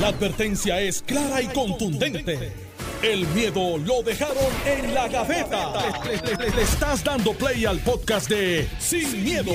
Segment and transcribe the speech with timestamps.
[0.00, 2.52] La advertencia es clara y contundente.
[3.00, 4.36] El miedo lo dejaron
[4.66, 5.72] en la gaveta.
[6.04, 9.52] Le, estás dando play al podcast de Sin, miedo,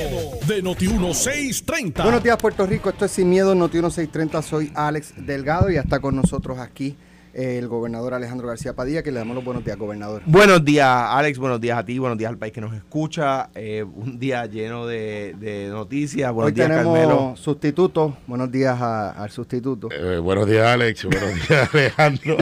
[0.48, 2.04] de Noti1630.
[2.04, 2.90] Buenos días, Puerto Rico.
[2.90, 4.42] Esto es Sin Miedo, Noti 1630.
[4.42, 6.96] Soy Alex Delgado y está con nosotros aquí
[7.34, 10.22] el gobernador Alejandro García Padilla, que le damos los buenos días, gobernador.
[10.26, 11.38] Buenos días, Alex.
[11.38, 12.00] Buenos días a ti.
[12.00, 13.50] Buenos días al país que nos escucha.
[13.56, 16.32] Eh, un día lleno de, de noticias.
[16.32, 17.34] Buenos Hoy días, tenemos Carmelo.
[17.36, 18.18] sustituto.
[18.28, 19.90] Buenos días a- al sustituto.
[19.92, 21.06] Eh, buenos días, Alex.
[21.06, 22.38] Buenos días, Alejandro.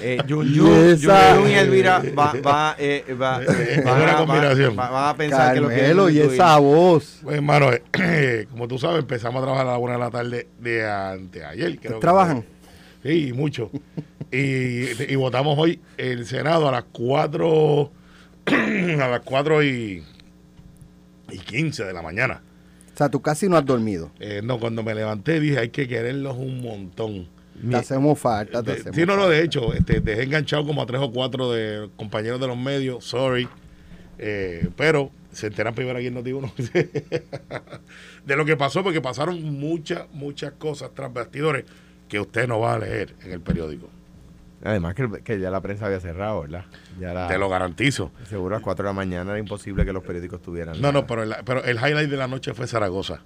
[0.00, 4.02] Eh, Jun, Y Jun, Jun, esa- Jun y Elvira va, va, eh, va- Es van
[4.02, 4.78] una a- combinación.
[4.78, 7.18] va- van a pensar que lo que Carmelo, y esa voz.
[7.22, 10.48] Pues, hermano, eh, como tú sabes, empezamos a trabajar a la una de la tarde
[10.58, 11.78] de anteayer.
[11.78, 12.38] que ¿Trabajan?
[12.42, 12.61] fue.
[13.02, 13.70] Sí, mucho.
[14.30, 17.90] y, y votamos hoy el Senado a las 4
[18.46, 20.02] a las 4 y,
[21.30, 22.42] y 15 de la mañana.
[22.94, 24.10] O sea, tú casi no has dormido.
[24.20, 27.28] Eh, no, cuando me levanté dije, hay que quererlos un montón.
[27.70, 30.82] Te hacemos falta, te De- hacemos sí, no, no, de hecho, este, dejé enganchado como
[30.82, 33.48] a tres o cuatro de compañeros de los medios, sorry.
[34.18, 36.52] Eh, pero se enteran primero aquí en Noti1
[38.26, 41.64] de lo que pasó, porque pasaron muchas, muchas cosas tras bastidores
[42.12, 43.88] que usted no va a leer en el periódico.
[44.62, 46.66] Además que, que ya la prensa había cerrado, ¿verdad?
[47.00, 48.12] Ya la, Te lo garantizo.
[48.28, 50.78] seguro a las 4 de la mañana era imposible que los periódicos tuvieran.
[50.78, 53.20] No, la- no, pero el, pero el highlight de la noche fue Zaragoza.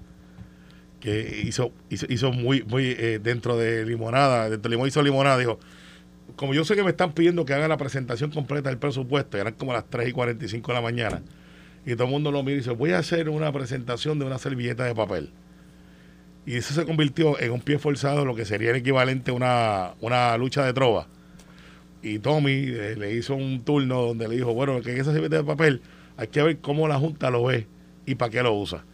[1.01, 5.37] Que hizo, hizo, hizo muy, muy eh, dentro de limonada, dentro de limón hizo limonada,
[5.37, 5.59] dijo,
[6.37, 9.55] como yo sé que me están pidiendo que haga la presentación completa del presupuesto, eran
[9.55, 11.23] como las 3 y 45 de la mañana,
[11.85, 14.39] y todo el mundo lo mira y dice, voy a hacer una presentación de una
[14.39, 15.33] servilleta de papel.
[16.47, 19.95] Y eso se convirtió en un pie forzado, lo que sería el equivalente a una,
[20.01, 21.09] una lucha de trova.
[22.03, 25.37] Y Tommy eh, le hizo un turno donde le dijo, bueno, que en esa servilleta
[25.39, 25.83] de papel
[26.17, 27.67] hay que ver cómo la Junta lo ve
[28.07, 28.85] y para qué lo usa.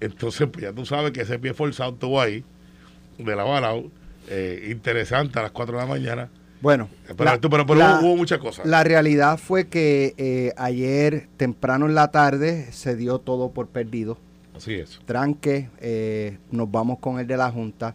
[0.00, 2.44] Entonces, pues ya tú sabes que ese pie forzado estuvo ahí,
[3.18, 3.74] de la bala,
[4.28, 6.30] eh, interesante a las 4 de la mañana.
[6.60, 8.66] Bueno, Pero, la- pero, pero la- hubo, hubo muchas cosas.
[8.66, 14.18] La realidad fue que eh, ayer, temprano en la tarde, se dio todo por perdido.
[14.56, 15.00] Así es.
[15.04, 17.94] tranque, eh, nos vamos con el de la Junta.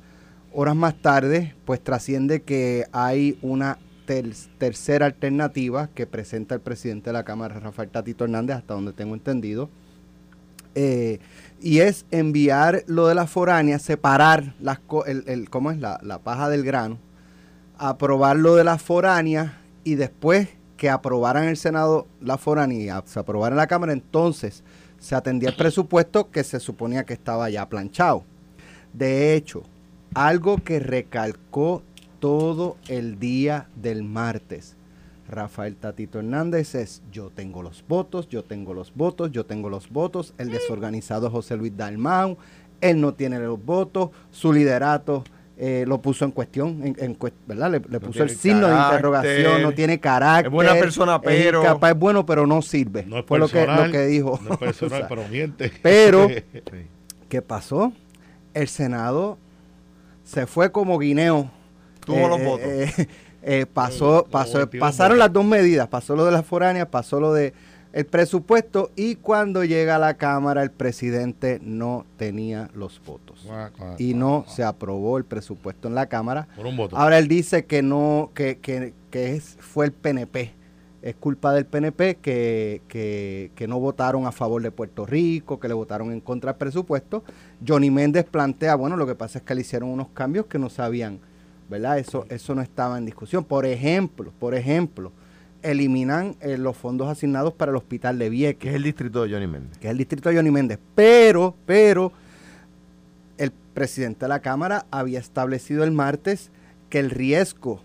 [0.53, 7.09] Horas más tarde, pues trasciende que hay una ter- tercera alternativa que presenta el presidente
[7.09, 9.69] de la Cámara, Rafael Tatito Hernández, hasta donde tengo entendido.
[10.75, 11.19] Eh,
[11.61, 15.79] y es enviar lo de la foránea, separar las el, ¿cómo es?
[15.79, 16.97] La, la paja del grano,
[17.77, 23.53] aprobar lo de la foránea y después que aprobaran el Senado la foránea se aprobara
[23.53, 24.63] en la Cámara, entonces
[24.99, 28.23] se atendía el presupuesto que se suponía que estaba ya planchado.
[28.93, 29.63] De hecho,
[30.13, 31.83] algo que recalcó
[32.19, 34.77] todo el día del martes
[35.29, 39.89] Rafael Tatito Hernández es yo tengo los votos, yo tengo los votos, yo tengo los
[39.89, 42.37] votos, el desorganizado José Luis Dalmau,
[42.79, 45.23] él no tiene los votos, su liderato
[45.57, 47.71] eh, lo puso en cuestión, en, en ¿verdad?
[47.71, 50.45] Le, le puso el tiene signo de carácter, interrogación, no tiene carácter.
[50.47, 53.03] es buena persona, pero- Es incapaz, es bueno, pero no sirve.
[53.05, 53.85] No es Fue lo que, personal.
[53.87, 54.39] lo que dijo.
[54.43, 55.71] No es personal, O sea, pero miente.
[55.81, 56.27] pero-.
[57.29, 57.91] ¿Qué pasó?
[58.53, 59.37] El Senado
[60.23, 61.49] se fue como guineo.
[62.05, 62.67] Tuvo los votos.
[62.67, 63.07] eh,
[63.43, 67.33] eh, pasó, pasó, 22 pasaron las dos medidas, pasó lo de las foráneas, pasó lo
[67.33, 67.53] de
[67.97, 73.43] el presupuesto y cuando llega a la Cámara el presidente no tenía los votos
[73.97, 76.47] y no se aprobó el presupuesto en la Cámara.
[76.55, 76.95] Por un voto.
[76.95, 80.53] Ahora él dice que no, que, que, que es, fue el PNP.
[81.01, 85.67] Es culpa del PNP que, que, que no votaron a favor de Puerto Rico, que
[85.67, 87.23] le votaron en contra del presupuesto.
[87.67, 90.69] Johnny Méndez plantea, bueno, lo que pasa es que le hicieron unos cambios que no
[90.69, 91.17] sabían,
[91.67, 91.97] ¿verdad?
[91.97, 93.43] Eso, eso no estaba en discusión.
[93.43, 95.11] Por ejemplo, por ejemplo,
[95.63, 99.33] eliminan eh, los fondos asignados para el hospital de que Vieques es el distrito de
[99.33, 99.77] Johnny Méndez.
[99.77, 100.79] que es el distrito de Johnny Méndez.
[100.95, 102.11] Pero, pero,
[103.37, 106.51] el presidente de la Cámara había establecido el martes
[106.89, 107.81] que el riesgo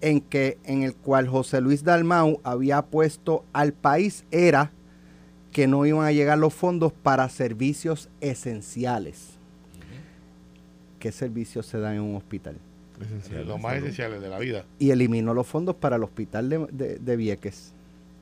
[0.00, 4.70] en que en el cual José Luis Dalmau había puesto al país era
[5.52, 9.30] que no iban a llegar los fondos para servicios esenciales.
[10.98, 12.56] ¿Qué servicios se dan en un hospital?
[13.30, 14.64] Eh, Los más esenciales de la vida.
[14.78, 17.72] Y eliminó los fondos para el hospital de, de- de Vieques.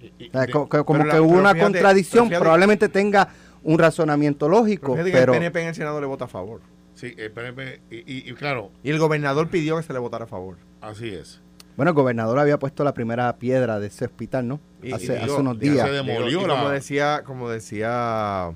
[0.01, 2.41] Y- y- O sea, de- co- co- como la- que hubo una fíjate- contradicción, fíjate-
[2.43, 3.29] probablemente tenga
[3.63, 6.61] un razonamiento lógico, Pero el PNP en el Senado le vota a favor.
[6.95, 10.25] sí, el PNP, y, y- y claro, Y el gobernador pidió que se le votara
[10.25, 10.57] a favor.
[10.81, 11.41] así es.
[11.77, 14.61] Bueno, el gobernador había puesto la primera piedra de ese hospital, ¿no?
[14.83, 15.87] Y- hace, y hace unos días.
[15.89, 18.53] se demolió Digo, y la- como decía, como decía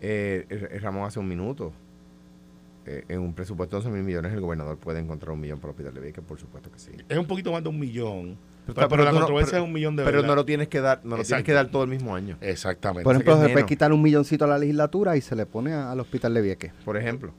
[0.00, 1.72] eh, Ramón hace un minuto,
[2.86, 5.70] eh, en un presupuesto de 11 mil millones el gobernador puede encontrar un millón para
[5.70, 6.90] el hospital de Vieques, por supuesto que sí.
[7.08, 8.36] Es un poquito más de un millón.
[8.64, 10.28] Pero Pero, está- pero la no- controversia pero- es un millón de Pero verdad.
[10.28, 12.38] no lo tienes que dar, no lo tienes que dar todo el mismo año.
[12.40, 13.02] Exactamente.
[13.04, 15.90] Por ejemplo, se puede quitar un milloncito a la legislatura y se le pone a-
[15.90, 16.72] al hospital de Vieques.
[16.84, 17.34] Por ejemplo.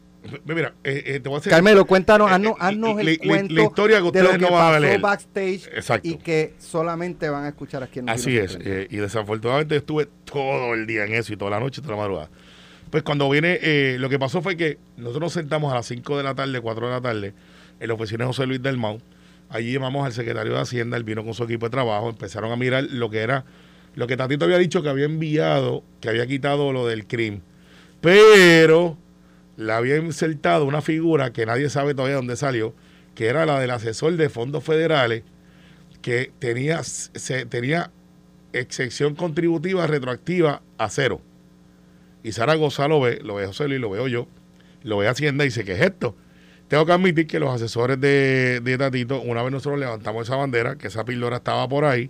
[0.45, 1.49] Mira, eh, eh, te voy a hacer.
[1.51, 4.31] Carmelo, cuéntanos, haznos, eh, haznos la- el la- cuento la historia que de ustedes lo
[4.31, 5.01] que no van a leer.
[5.01, 6.07] backstage Exacto.
[6.07, 8.69] y que solamente van a escuchar aquí en Así es, 930.
[8.81, 11.95] eh, y desafortunadamente estuve todo el día en eso y toda la noche y toda
[11.97, 12.29] la madrugada.
[12.93, 16.15] Pues cuando viene, eh, lo que pasó fue que nosotros nos sentamos a las 5
[16.15, 17.33] de la tarde, 4 de la tarde,
[17.79, 19.01] en la oficina de José Luis del Mau.
[19.49, 22.55] Allí llamamos al secretario de Hacienda, él vino con su equipo de trabajo, empezaron a
[22.55, 23.45] mirar lo que era,
[23.95, 27.41] lo que Tatito había dicho que había enviado, que había quitado lo del crimen.
[27.99, 28.95] Pero
[29.57, 32.75] le había insertado una figura que nadie sabe todavía dónde salió,
[33.15, 35.23] que era la del asesor de fondos federales,
[36.03, 37.89] que tenía, se, tenía
[38.53, 41.21] excepción contributiva retroactiva a cero.
[42.23, 44.27] Y Zaragoza lo ve, lo ve José Luis, lo veo yo,
[44.83, 46.15] lo ve Hacienda y dice, ¿qué es esto?
[46.69, 50.77] Tengo que admitir que los asesores de, de Tatito, una vez nosotros levantamos esa bandera,
[50.77, 52.09] que esa píldora estaba por ahí,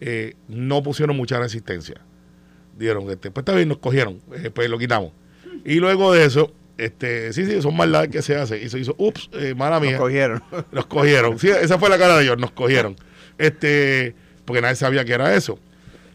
[0.00, 2.00] eh, no pusieron mucha resistencia.
[2.76, 5.12] Dieron, este, pues está bien, nos cogieron, eh, pues lo quitamos.
[5.64, 8.60] Y luego de eso, este, sí, sí, son maldades que se hacen.
[8.60, 9.92] Y se hizo, ups, eh, mala mía.
[9.92, 10.42] Nos cogieron.
[10.72, 11.38] Nos cogieron.
[11.38, 12.96] Sí, esa fue la cara de ellos, nos cogieron.
[13.38, 14.14] Este,
[14.44, 15.58] porque nadie sabía que era eso.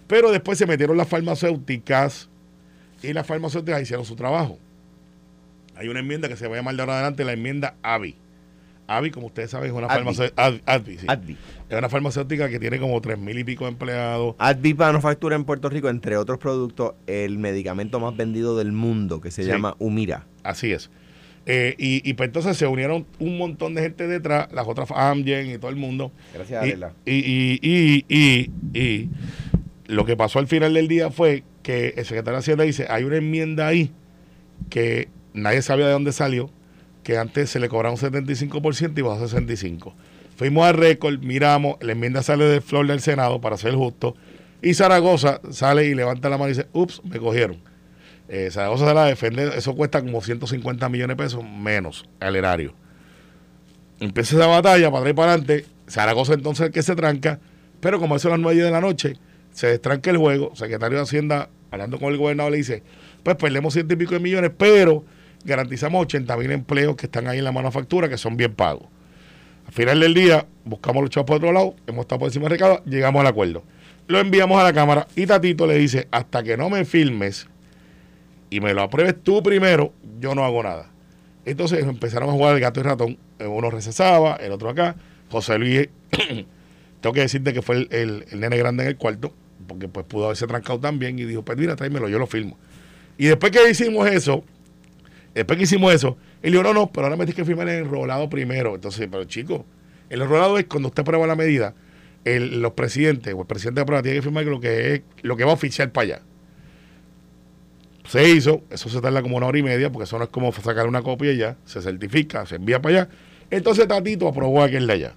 [0.08, 2.30] Pero después se metieron las farmacéuticas
[3.04, 4.58] y las farmacéuticas hicieron su trabajo.
[5.76, 8.16] Hay una enmienda que se va a llamar de ahora adelante la enmienda AVI.
[8.88, 10.46] AVI, como ustedes saben, es una farmacéutica.
[10.66, 11.06] ADVI, sí.
[11.10, 11.38] Advi.
[11.70, 14.36] Es una farmacéutica que tiene como tres mil y pico empleados.
[14.40, 19.30] Advi manufactura en Puerto Rico, entre otros productos, el medicamento más vendido del mundo, que
[19.30, 19.50] se Sí.
[19.50, 20.26] llama Humira.
[20.44, 20.90] Así es.
[21.50, 25.50] Eh, y, y pues entonces se unieron un montón de gente detrás, las otras Amgen
[25.50, 26.12] y todo el mundo.
[26.34, 26.94] Gracias, Y, Adela.
[27.06, 29.10] y, y, y, y, y
[29.88, 33.04] lo que pasó al final del día fue que el secretario de Hacienda dice, hay
[33.04, 33.92] una enmienda ahí
[34.70, 36.50] que nadie sabía de dónde salió,
[37.04, 39.94] que antes se le cobraba un 75% y bajó a 65%.
[40.36, 44.16] Fuimos al récord, miramos, la enmienda sale del flor del Senado, para ser justo,
[44.62, 47.58] y Zaragoza sale y levanta la mano y dice, ups, me cogieron.
[48.28, 52.74] Eh, Zaragoza se la defiende, eso cuesta como 150 millones de pesos menos al erario.
[54.00, 55.66] Empieza esa batalla para atrás y para adelante.
[55.88, 57.40] Zaragoza entonces es el que se tranca,
[57.80, 59.16] pero como eso a las 9 de la noche,
[59.58, 60.56] se destranca el juego.
[60.56, 62.84] Secretario de Hacienda, hablando con el gobernador, le dice:
[63.24, 65.04] Pues perdemos ciento y pico de millones, pero
[65.46, 68.84] garantizamos 80 mil empleos que están ahí en la manufactura que son bien pagos.
[69.66, 72.52] Al final del día, buscamos los chavos por otro lado, hemos estado por encima del
[72.52, 73.64] recado, llegamos al acuerdo.
[74.06, 77.48] Lo enviamos a la Cámara y Tatito le dice: Hasta que no me filmes
[78.52, 80.92] y me lo apruebes tú primero, yo no hago nada.
[81.46, 83.18] Entonces empezaron a jugar el gato y ratón.
[83.40, 84.98] Uno recesaba, el otro acá.
[85.32, 85.90] José Luis,
[87.02, 89.34] tengo que decirte que fue el nene grande en el cuarto,
[89.68, 92.58] porque pues pudo haberse trancado también y dijo, pues mira, tráemelo, yo lo filmo.
[93.18, 94.44] Y después que hicimos eso,
[95.34, 97.86] después que hicimos eso, él dijo, no, no, pero ahora me tienes que firmar el
[97.86, 98.76] enrolado primero.
[98.76, 99.66] Entonces, pero chico,
[100.10, 101.76] el enrolado es cuando usted aprueba la medida,
[102.26, 105.44] los presidentes o el presidente de prueba tiene que firmar lo que es lo que
[105.44, 106.22] va a oficiar para allá.
[108.08, 110.52] Se hizo, eso se tarda como una hora y media, porque eso no es como
[110.54, 113.10] sacar una copia y ya, se certifica, se envía para allá.
[113.50, 115.14] Entonces Tatito aprobó aquel de allá.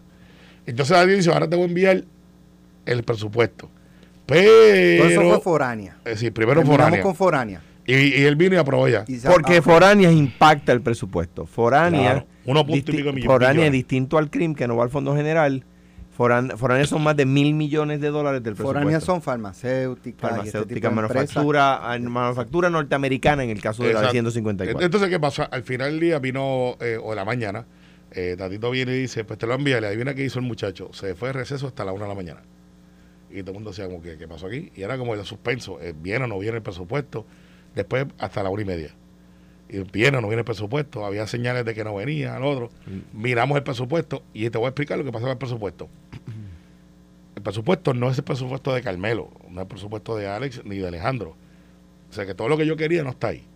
[0.67, 2.05] Entonces Tatito dice, ahora te voy a enviar
[2.87, 3.71] el presupuesto.
[4.31, 5.97] Pero, Todo eso fue foránea.
[6.05, 7.03] es decir, primero Terminamos foránea.
[7.03, 7.63] con foránea.
[7.87, 9.05] Y, y él vino y aprobó ya.
[9.09, 11.45] Y Porque ah, Foránea impacta el presupuesto.
[11.47, 13.27] Foránea, Claro, uno punto y disti- pico millones.
[13.27, 15.65] Foránea es distinto al CRIM, que no va al Fondo General.
[16.17, 18.79] Foránea son más de mil millones de dólares del presupuesto.
[18.81, 20.31] foráneas son farmacéuticas.
[20.31, 21.35] este farmacéutica, tipo de empresas.
[21.35, 24.13] manufactura, ah, manufactura norteamericana en el caso de la Exacto.
[24.13, 24.85] 154.
[24.85, 25.45] Entonces, ¿qué pasa?
[25.45, 27.65] Al final del día vino, eh, o de la mañana,
[28.13, 30.91] eh, Tatito viene y dice, pues te lo envía, le adivina qué hizo el muchacho.
[30.93, 32.41] Se fue de receso hasta la una de la mañana.
[33.31, 34.73] Y todo el mundo decía, como, ¿qué, qué pasó aquí?
[34.75, 37.25] Y era como el suspenso, eh, viene o no viene el presupuesto.
[37.75, 38.95] Después hasta la una y media.
[39.69, 41.05] Y viene o no viene el presupuesto.
[41.05, 42.71] Había señales de que no venía, al otro.
[43.13, 45.89] Miramos el presupuesto y te voy a explicar lo que pasa con el presupuesto.
[47.37, 50.77] El presupuesto no es el presupuesto de Carmelo, no es el presupuesto de Alex ni
[50.77, 51.37] de Alejandro.
[52.11, 53.47] O sea que todo lo que yo quería no está ahí.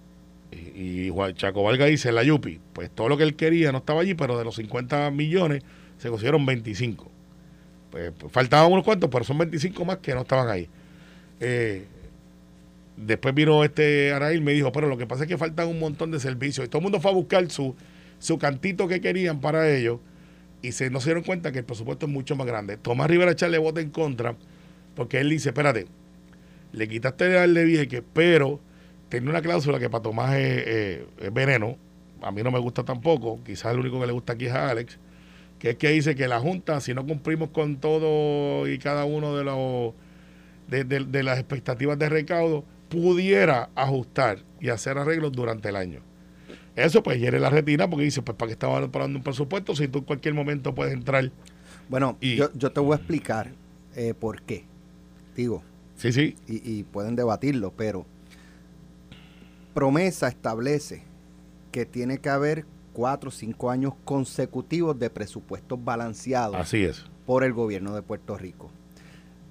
[0.51, 3.73] Y, y Juan Chaco Valga dice en la Yupi, pues todo lo que él quería
[3.73, 5.65] no estaba allí, pero de los 50 millones
[5.99, 7.11] se consiguieron 25.
[7.95, 10.69] Pues, faltaban unos cuantos, pero son 25 más que no estaban ahí.
[11.39, 11.85] Eh,
[12.97, 15.79] después vino este Arail y me dijo, pero lo que pasa es que faltan un
[15.79, 16.67] montón de servicios.
[16.67, 17.77] Y todo el mundo fue a buscar su,
[18.19, 20.01] su cantito que querían para ellos
[20.61, 22.77] y se, no se dieron cuenta que el presupuesto es mucho más grande.
[22.77, 24.35] Tomás Rivera Chá le vota en contra
[24.97, 25.87] porque él dice, espérate,
[26.73, 28.61] le quitaste al de Vieques, pero
[29.09, 31.77] tiene una cláusula que para Tomás es, eh, es veneno.
[32.23, 33.39] A mí no me gusta tampoco.
[33.45, 34.99] Quizás el único que le gusta aquí es a Alex.
[35.65, 39.35] Que es que dice que la Junta, si no cumplimos con todo y cada uno
[39.35, 39.95] de los
[40.69, 46.01] de, de- de las expectativas de recaudo, pudiera ajustar y hacer arreglos durante el año.
[46.77, 49.89] Eso pues hiere la retina porque dice, pues para qué estamos preparando un presupuesto si
[49.89, 51.31] tú en cualquier momento puedes entrar.
[51.89, 53.53] Bueno, Y- yo, yo te voy a explicar
[53.97, 54.67] eh, por qué.
[55.35, 55.63] Digo,
[55.97, 58.05] Sí, sí, y, y pueden debatirlo, pero
[59.73, 61.05] promesa establece
[61.73, 67.05] que tiene que haber cuatro o cinco años consecutivos de presupuestos balanceados Así es.
[67.27, 68.71] por el gobierno de Puerto Rico.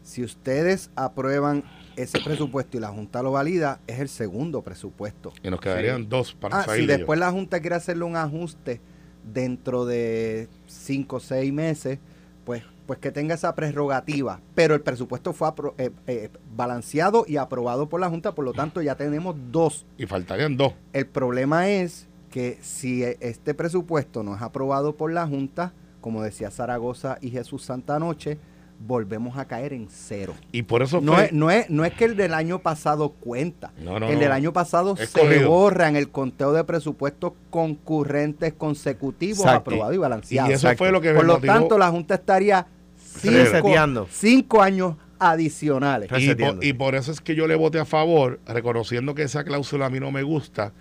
[0.02, 1.64] Si ustedes aprueban
[1.96, 5.32] ese presupuesto y la Junta lo valida, es el segundo presupuesto.
[5.44, 6.98] Y nos quedarían dos para Ah, si y yo.
[6.98, 8.82] después la Junta quiere hacerle un ajuste
[9.32, 12.00] dentro de cinco o seis meses,
[12.46, 14.42] pues, pues que tenga esa prerrogativa.
[14.56, 18.52] Pero el presupuesto fue apro- eh, eh, balanceado y aprobado por la Junta, por lo
[18.54, 19.86] tanto ya tenemos dos.
[19.98, 20.74] Y faltarían dos.
[20.92, 25.72] El problema es que si e- este presupuesto no es aprobado por la Junta,
[26.02, 28.40] como decía Zaragoza y Jesús Santanoche,
[28.88, 30.34] volvemos a caer en cero.
[30.52, 33.72] Y por eso No es, no, es, no es que el del año pasado cuenta.
[33.78, 35.48] No, no, el del año pasado se corrido.
[35.48, 39.60] borra en el conteo de presupuestos concurrentes consecutivos Exacto.
[39.60, 40.52] aprobados y y balanceados.
[40.54, 42.66] eso fue lo que Por lo motivó- tanto, la Junta estaría
[42.98, 46.10] cinco, cinco años adicionales.
[46.18, 49.44] Y por, y por eso es que yo le voté a favor, reconociendo que esa
[49.44, 50.74] cláusula a mí no me gusta,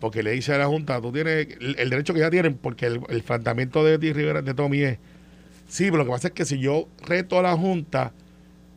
[0.00, 3.00] porque le dice a la Junta, tú tienes el, derecho que ya tienen, porque el,
[3.08, 4.98] el planteamiento de Ti Rivera de Tommy es,
[5.68, 8.12] sí, pero lo que pasa es que si yo reto a la Junta,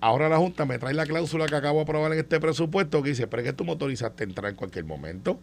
[0.01, 3.09] ahora la Junta me trae la cláusula que acabo de aprobar en este presupuesto, que
[3.09, 5.39] dice, pero es que tú a entrar en cualquier momento,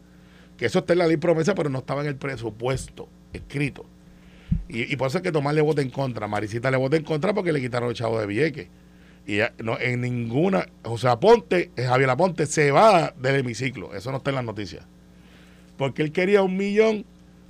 [0.56, 3.84] que eso está en la ley promesa, pero no estaba en el presupuesto escrito.
[4.68, 7.04] Y, y por eso es que Tomás le vota en contra, Marisita le vota en
[7.04, 8.68] contra porque le quitaron el chavo de Vieques.
[9.26, 14.12] Y ya, no, en ninguna, José Aponte, eh, Javier Aponte se va del hemiciclo, eso
[14.12, 14.86] no está en las noticias.
[15.76, 17.04] Porque él quería un millón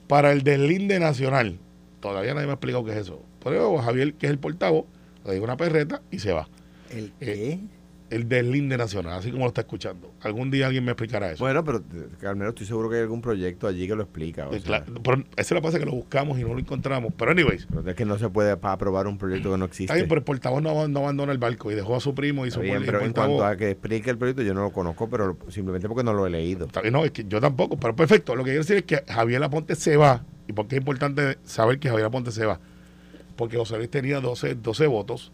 [0.09, 1.59] para el deslinde nacional.
[2.01, 3.23] Todavía nadie me ha explicado qué es eso.
[3.43, 4.87] Pero Javier, que es el portavoz,
[5.25, 6.49] le digo una perreta y se va.
[6.91, 7.59] ¿El Eh, qué?
[8.09, 10.13] El deslinde nacional, así como lo está escuchando.
[10.23, 11.43] Algún día alguien me explicará eso.
[11.43, 14.49] Bueno, pero eh, Carmelo, estoy seguro que hay algún proyecto allí que lo explica.
[14.49, 16.61] o Eh, sea, pero eso lo que pasa es que lo buscamos y no lo
[16.61, 17.13] encontramos.
[17.19, 19.93] Pero anyways, pero es que no se puede aprobar un proyecto que no existe.
[19.95, 22.53] bien, pero el portavoz no, no abandona el barco y dejó a su primo y
[22.53, 25.37] su bien, pero en cuanto a que explique el proyecto, yo no lo conozco, pero
[25.49, 26.69] simplemente porque no lo he leído.
[26.93, 28.37] No, es que yo tampoco, pero perfecto.
[28.37, 30.23] Lo que quiero decir es que Javier Aponte se va.
[30.47, 32.61] ¿Y por qué es importante saber que Javier Aponte se va?
[33.35, 35.33] Porque José Luis tenía 12, 12 votos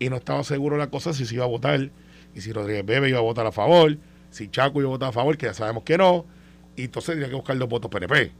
[0.00, 1.90] y no estaba seguro la cosa si se iba a votar
[2.34, 3.96] y si Rodríguez Bebe iba a votar a favor,
[4.30, 6.24] si Chaco iba a votar a favor, que ya sabemos que no.
[6.76, 8.32] Y entonces tenía que buscar dos votos PNP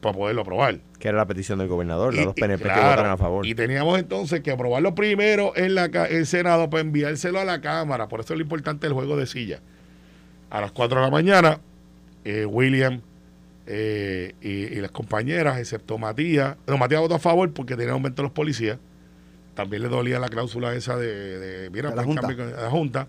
[0.00, 0.80] para poderlo aprobar.
[0.98, 3.46] Que era la petición del gobernador, los Y- dos y PNP que votaron a favor.
[3.46, 8.08] Y teníamos entonces que aprobarlo primero en la el Senado para enviárselo a la Cámara.
[8.08, 9.60] Por eso es lo importante el juego de silla.
[10.50, 11.60] A las 4 de la mañana,
[12.24, 13.00] eh, William
[13.66, 18.22] eh, y, y las compañeras, excepto Matías, no, Matías votó a favor porque tenía aumento
[18.22, 18.78] de los policías.
[19.54, 22.20] También le dolía la cláusula esa de, de, mira, De la pues, Junta.
[22.28, 23.08] cambio la Junta.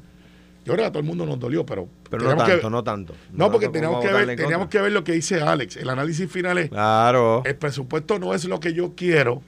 [0.64, 2.84] Yo creo que a todo el mundo nos dolió, pero, pero no tanto, que, no
[2.84, 3.16] tanto.
[3.32, 5.78] no, porque teníamos que, ver, en teníamos que ver lo que dice Alex.
[5.78, 7.44] El análisis final es, Claro.
[7.46, 9.44] el presupuesto no es lo que yo quiero,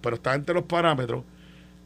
[0.00, 1.22] pero está entre los parámetros.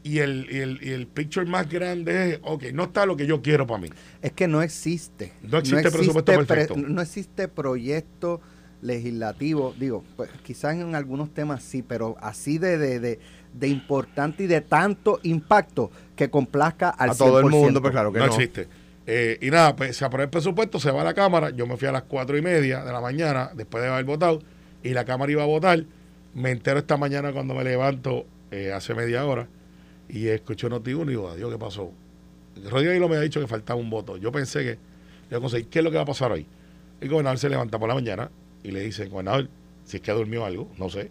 [0.05, 3.27] Y el, y el, y el picture más grande es, ok, no está lo que
[3.27, 3.89] yo quiero para mí.
[4.23, 5.33] Es que no existe.
[5.43, 6.75] No existe presupuesto perfecto.
[6.77, 8.41] no existe proyecto
[8.81, 9.75] legislativo.
[9.79, 13.19] Digo, pues quizás en algunos temas sí, pero así de, de, de,
[13.53, 17.51] de importante y de tanto impacto que complazca al a todo el 100%.
[17.51, 18.33] mundo, pues claro que no, no.
[18.33, 18.69] existe.
[19.07, 21.51] Eh, y nada, pues se aprueba el presupuesto, se va a la Cámara.
[21.51, 24.41] Yo me fui a las cuatro y media de la mañana, después de haber votado,
[24.83, 25.85] y la Cámara iba a votar.
[26.35, 29.49] Me entero esta mañana cuando me levanto, eh, hace media hora,
[30.09, 31.91] y escucho Noti1 y digo, adiós, ¿qué pasó?
[32.71, 34.17] Rodríguez Hilo me ha dicho que faltaba un voto.
[34.17, 34.79] Yo pensé que,
[35.31, 36.47] yo conseguí, ¿qué es lo que va a pasar hoy?
[37.01, 38.31] El gobernador se levanta por la mañana
[38.63, 39.49] y le dice, gobernador,
[39.85, 41.11] si es que durmió algo, no sé.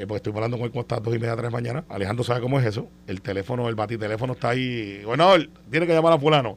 [0.00, 1.84] Eh, porque estoy hablando con él como está a dos y media, tres de mañana.
[1.90, 2.88] Alejandro sabe cómo es eso.
[3.06, 5.02] El teléfono, el batiteléfono está ahí.
[5.04, 6.56] Gobernador, tiene que llamar a fulano.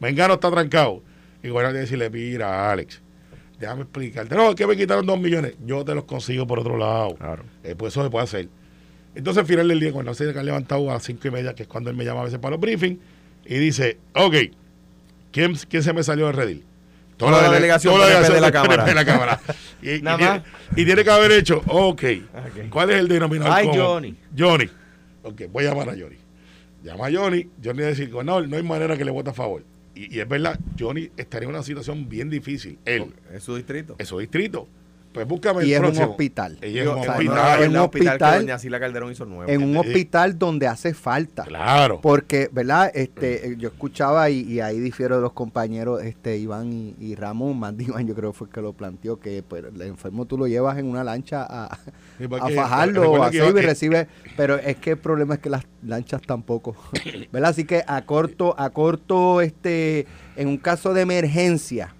[0.00, 1.00] Mengano está trancado.
[1.40, 3.00] Y gobernador tiene que decirle, mira, Alex,
[3.60, 4.34] déjame explicarte.
[4.34, 5.54] No, es que me quitaron dos millones.
[5.64, 7.14] Yo te los consigo por otro lado.
[7.14, 7.44] Claro.
[7.62, 8.48] Eh, pues eso se puede hacer.
[9.14, 11.62] Entonces, al final del día, cuando se ha levantado a las cinco y media, que
[11.62, 12.98] es cuando él me llama a veces para los briefings,
[13.44, 14.34] y dice, ok,
[15.30, 16.64] ¿quién, quién se me salió de Redil?
[17.20, 18.84] Toda la dele- delegación toda de la del Cámara.
[18.84, 19.40] PNP de la Cámara.
[19.82, 20.42] Y, y Nada tiene, más.
[20.76, 22.02] y tiene que haber hecho, ok,
[22.34, 22.68] Ok.
[22.70, 23.80] ¿cuál es el denominador Ay, común?
[23.82, 24.16] Johnny.
[24.36, 24.68] Johnny.
[25.22, 26.16] Ok, voy a llamar a Johnny.
[26.82, 29.62] Llama a Johnny, Johnny le dice, no, no hay manera que le vote a favor.
[29.94, 32.78] Y, y es verdad, Johnny estaría en una situación bien difícil.
[32.84, 33.96] Él, Es su distrito.
[33.98, 34.66] es su distrito.
[35.12, 36.58] Pues búscame Y el es un hospital.
[36.62, 37.34] Y es Digo, un o sea, hospital.
[37.36, 39.50] no, el en un hospital, que hospital- doña Sila Calderón hizo nuevo.
[39.50, 41.42] En un Eh, hospital donde hace falta.
[41.42, 42.00] Claro.
[42.00, 42.92] Porque, ¿verdad?
[42.94, 47.16] Este, eh, yo escuchaba y, y ahí difiero de los compañeros este Iván y, y
[47.16, 49.82] Ramón, más de Iván yo creo que fue el que lo planteó, que pues, el
[49.82, 51.76] enfermo tú lo llevas en una lancha a,
[52.18, 55.50] Sí, a porque- fajarlo a Seiba y recibe, pero es que el problema es que
[55.50, 56.76] las lanchas tampoco,
[57.32, 57.50] ¿verdad?
[57.50, 61.94] Así que a corto, a corto, este, en un caso de emergencia,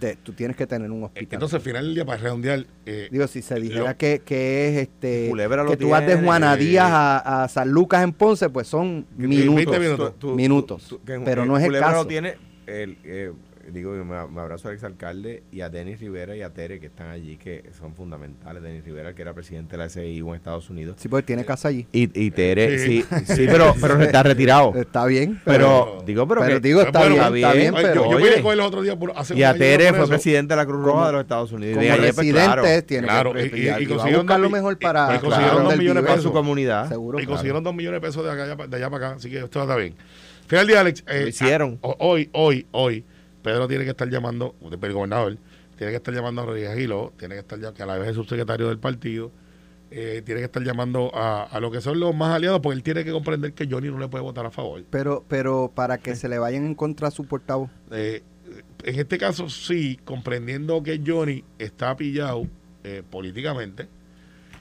[0.00, 1.28] de, tú tienes que tener un hospital.
[1.34, 4.68] Entonces, al final del día, para redondear, eh, Digo, si se dijera Lo- que, que
[4.68, 7.70] es este Culebra lo que tú vas de tiene, Juana eh, Díaz a, a San
[7.70, 9.78] Lucas en Ponce, pues son 20 minutos.
[9.78, 10.12] minutos.
[10.18, 10.86] Tú- tú- minutos.
[10.88, 12.02] tú- que pero no es el Culebra caso.
[12.02, 13.32] lo tiene el, eh,
[13.70, 17.08] digo, me, me abrazo al exalcalde y a Denis Rivera y a Tere que están
[17.10, 18.62] allí, que son fundamentales.
[18.62, 20.96] Denis Rivera, que era presidente de la SIU en Estados Unidos.
[20.98, 21.86] Sí, porque tiene casa allí.
[21.92, 23.24] Y, y Tere, sí, Sí.
[23.34, 24.72] sí, pero, pero está retirado.
[24.74, 25.40] Está bien.
[25.44, 28.04] Pero, digo, pero, pero que- digo, está Bueno, bien, está está bien, bien, Oye, pero
[28.04, 28.42] yo, yo oye.
[28.70, 31.12] con días por, hace y a Tere fue presidente de la Cruz Roja Como- de
[31.12, 31.74] los Estados Unidos.
[31.76, 34.78] como y ahí, pues, residente claro, tiene claro, que y- y- y consiguieron lo mejor
[34.78, 36.88] para y consiguieron claro, dos millones para su comunidad.
[36.88, 37.20] Seguro.
[37.20, 39.60] Y consiguieron dos millones de pesos de, acá, de allá para acá, así que esto
[39.62, 39.94] está bien.
[40.66, 41.02] Día, Alex.
[41.06, 41.78] eh, Lo hicieron.
[41.82, 43.04] a- hoy, hoy, hoy,
[43.42, 45.36] Pedro tiene que estar llamando, el gobernador,
[45.76, 48.14] tiene que estar llamando a Rodríguez Gilo, tiene que estar que a la vez es
[48.14, 49.30] subsecretario del partido,
[49.90, 52.82] eh, tiene que estar llamando a, a lo que son los más aliados, porque él
[52.82, 54.82] tiene que comprender que Johnny no le puede votar a favor.
[54.90, 57.70] Pero, pero para que se le vayan en contra a su portavoz.
[57.90, 58.22] Eh,
[58.84, 62.46] en este caso, sí, comprendiendo que Johnny está pillado
[62.84, 63.88] eh, políticamente,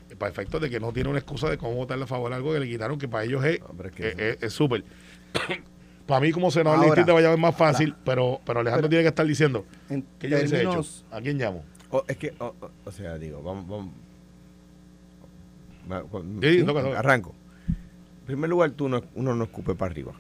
[0.10, 2.36] eh, para efectos de que no tiene una excusa de cómo votarle a favor a
[2.36, 4.84] algo que le quitaron, que para ellos es No, pero es Eh, eh, es súper.
[6.12, 8.90] Para mí, como senador Ahora, distrito, va a llamar más fácil, pero, pero Alejandro pero-
[8.90, 10.84] tiene que estar diciendo En que yo hecho.
[11.10, 11.64] ¿A quién llamo?
[11.90, 13.94] O, es que, o, o- o sea, digo, vamos, vamos.
[15.92, 17.00] Va- cu- Sí, sí, toca, toca.
[17.00, 17.34] Arranco.
[17.68, 20.14] En primer lugar, tú no, uno no escupe para arriba.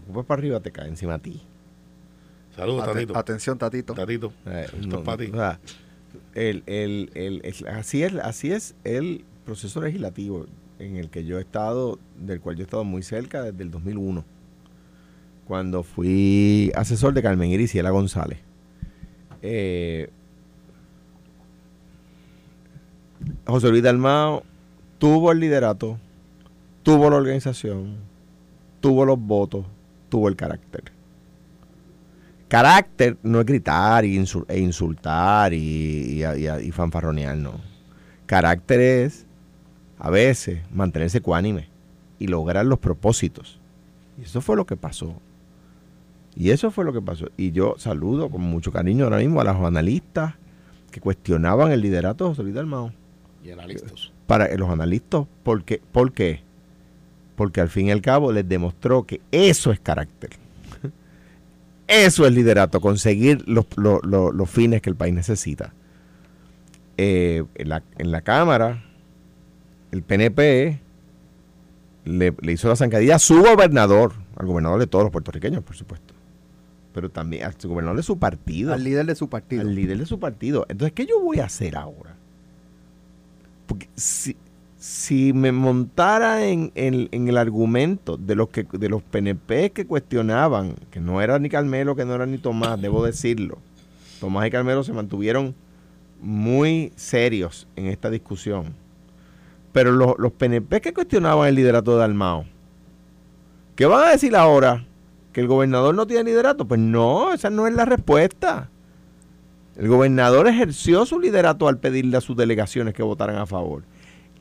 [0.00, 1.42] Escupes para arriba, te cae encima a ti.
[2.54, 3.16] Saludos, Tatito.
[3.16, 3.94] atención, Tatito.
[3.94, 4.32] Tatito.
[4.46, 5.30] Eh, Esto no, es para ti.
[5.32, 5.60] o sea,
[6.34, 10.46] el, el, el- es- así, es, así es el proceso legislativo
[10.78, 13.70] en el que yo he estado, del cual yo he estado muy cerca desde el
[13.70, 14.24] 2001,
[15.48, 18.38] cuando fui asesor de Carmen Iris y Ela González.
[19.40, 20.10] Eh,
[23.46, 24.44] José Luis Dalmao
[24.98, 25.98] tuvo el liderato,
[26.82, 27.96] tuvo la organización,
[28.80, 29.64] tuvo los votos,
[30.10, 30.92] tuvo el carácter.
[32.48, 36.22] Carácter no es gritar e insultar y-
[36.62, 37.52] y fanfarronear, no.
[38.26, 39.26] Carácter es,
[39.98, 41.68] a veces, mantenerse ecuánime
[42.18, 43.58] y lograr los propósitos.
[44.18, 45.14] Y eso fue lo que pasó.
[46.40, 47.26] Y eso fue lo que pasó.
[47.36, 50.34] Y yo saludo con mucho cariño ahora mismo a los analistas
[50.92, 52.92] que cuestionaban el liderato de José Luis Dalmao
[53.44, 54.12] Y analistas.
[54.28, 55.26] para los analistas.
[55.42, 55.82] ¿Por qué?
[55.92, 56.40] ¿Por qué?
[57.34, 60.30] Porque al fin y al cabo les demostró que eso es carácter.
[61.88, 65.72] Eso es liderato, conseguir los, los- los- los fines que el país necesita.
[66.98, 68.84] Eh, en, la, en la Cámara,
[69.90, 70.78] el PNP
[72.04, 75.76] le, le hizo la zancadilla a su gobernador, al gobernador de todos los puertorriqueños, por
[75.76, 76.07] supuesto.
[76.92, 79.62] Pero también al gobernador de su partido Al líder de su partido.
[79.62, 80.66] al líder de su partido.
[80.68, 82.16] Entonces, ¿qué yo voy a hacer ahora?
[83.66, 84.36] Porque si,
[84.78, 89.86] si me montara en, en- en el argumento de los que de los PNP que
[89.86, 93.58] cuestionaban, que no era ni Carmelo, que no era ni Tomás, debo decirlo.
[94.20, 95.54] Tomás y Carmelo se mantuvieron
[96.20, 98.74] muy serios en esta discusión.
[99.72, 102.46] Pero los, los PNP que cuestionaban el liderato de Dalmao,
[103.76, 104.84] ¿qué van a decir ahora?
[105.38, 106.66] ¿Que el gobernador no tiene liderato?
[106.66, 108.70] Pues no, esa no es la respuesta.
[109.76, 113.84] El gobernador ejerció su liderato al pedirle a sus delegaciones que votaran a favor.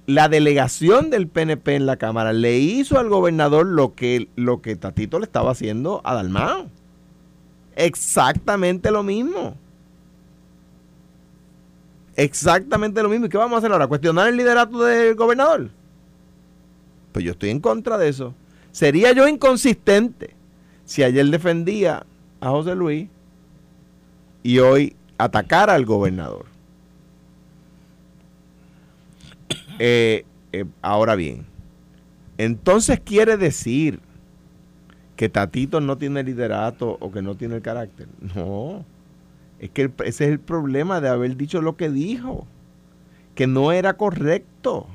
[0.07, 4.75] La delegación del PNP en la Cámara le hizo al gobernador lo que, lo que
[4.75, 6.65] Tatito le estaba haciendo a Dalmao.
[7.75, 9.55] Exactamente lo mismo.
[12.15, 13.27] Exactamente lo mismo.
[13.27, 13.85] ¿Y qué vamos a hacer ahora?
[13.85, 15.69] ¿Cuestionar el liderato del gobernador?
[17.11, 18.33] Pues yo estoy en contra de eso.
[18.71, 20.36] Sería yo inconsistente
[20.87, 22.05] si ayer defendía
[22.39, 23.09] a José Luis
[24.41, 26.45] y hoy atacara al gobernador.
[29.79, 31.45] Eh, eh, ahora bien,
[32.39, 33.99] entonces quiere decir
[35.15, 38.07] que Tatito no tiene liderato o que no tiene el carácter.
[38.33, 38.83] No,
[39.59, 42.47] es que ese es el problema de haber dicho lo que dijo,
[43.35, 44.87] que no era correcto,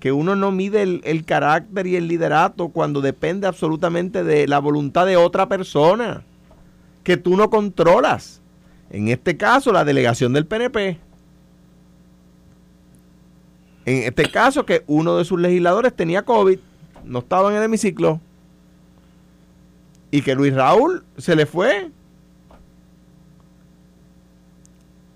[0.00, 4.58] que uno no mide el, el carácter y el liderato cuando depende absolutamente de la
[4.58, 6.24] voluntad de otra persona,
[7.04, 8.40] que tú no controlas.
[8.90, 10.98] En este caso, la delegación del PNP.
[13.84, 16.58] En este caso, que uno de sus legisladores tenía COVID,
[17.04, 18.20] no estaba en el hemiciclo,
[20.10, 21.90] y que Luis Raúl se le fue.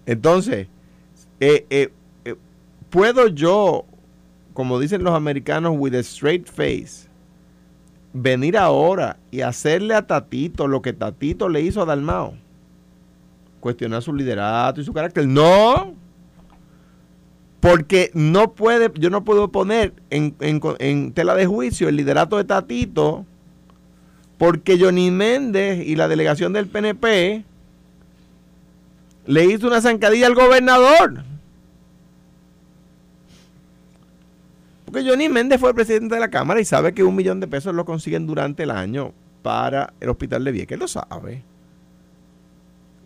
[0.06, 0.68] Entonces,
[1.40, 1.92] eh, eh,
[2.24, 2.36] eh,
[2.90, 3.86] ¿puedo yo,
[4.54, 7.08] como dicen los americanos, with a straight face,
[8.12, 12.34] venir ahora y hacerle a Tatito lo que Tatito le hizo a Dalmao?
[13.60, 15.26] Cuestionar su liderato y su carácter.
[15.26, 15.94] No,
[17.60, 22.36] porque no puede, yo no puedo poner en, en- en tela de juicio el liderato
[22.36, 23.24] de Tatito,
[24.38, 27.44] porque Johnny Méndez y la delegación del PNP
[29.26, 31.24] le hizo una zancadilla al gobernador.
[34.94, 37.48] Porque Johnny Méndez fue el presidente de la Cámara y sabe que un millón de
[37.48, 41.42] pesos lo consiguen durante el año para el hospital de Vieques, lo sabe.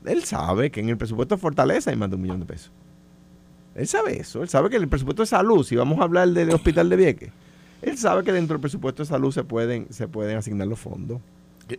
[0.04, 2.70] él sabe que en el presupuesto de Fortaleza hay más de un millón de pesos.
[3.74, 4.42] Él sabe eso.
[4.42, 6.96] Él sabe que en el presupuesto de salud, si vamos a hablar del hospital de
[6.96, 7.30] Vieques,
[7.82, 11.20] él sabe que dentro del presupuesto de salud se pueden, se pueden asignar los fondos.